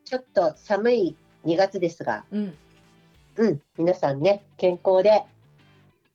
[0.05, 1.15] ちょっと寒い
[1.45, 2.57] 2月ですが、うん。
[3.37, 5.23] うん、皆さんね、健康で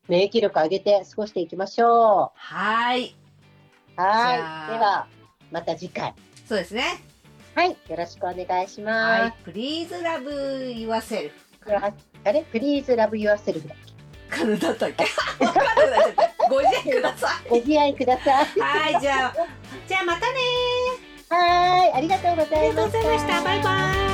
[0.08, 3.14] 免疫力上げて過ごしていきましょはい。
[3.96, 4.00] う。
[4.00, 4.38] はい。
[4.38, 5.06] じゃあでは、
[5.50, 6.12] また次回。
[6.46, 6.82] そうですね。
[7.54, 7.70] はい。
[7.70, 9.52] よろしくお願いしはいま。
[9.52, 11.30] Please love yourself.
[11.30, 11.32] す。
[12.24, 13.74] あれ ?Please love yourself だ。
[14.28, 15.04] かなだったっけ？
[16.48, 18.44] ご自愛くださご自愛ください。
[18.56, 18.60] い。
[18.60, 19.34] はい、じゃあ、
[19.88, 20.38] じゃあまたね
[21.28, 21.92] はい。
[21.92, 23.28] ありがとうごありがとうございました。
[23.32, 23.44] ざいました。
[23.44, 24.13] バイバイ。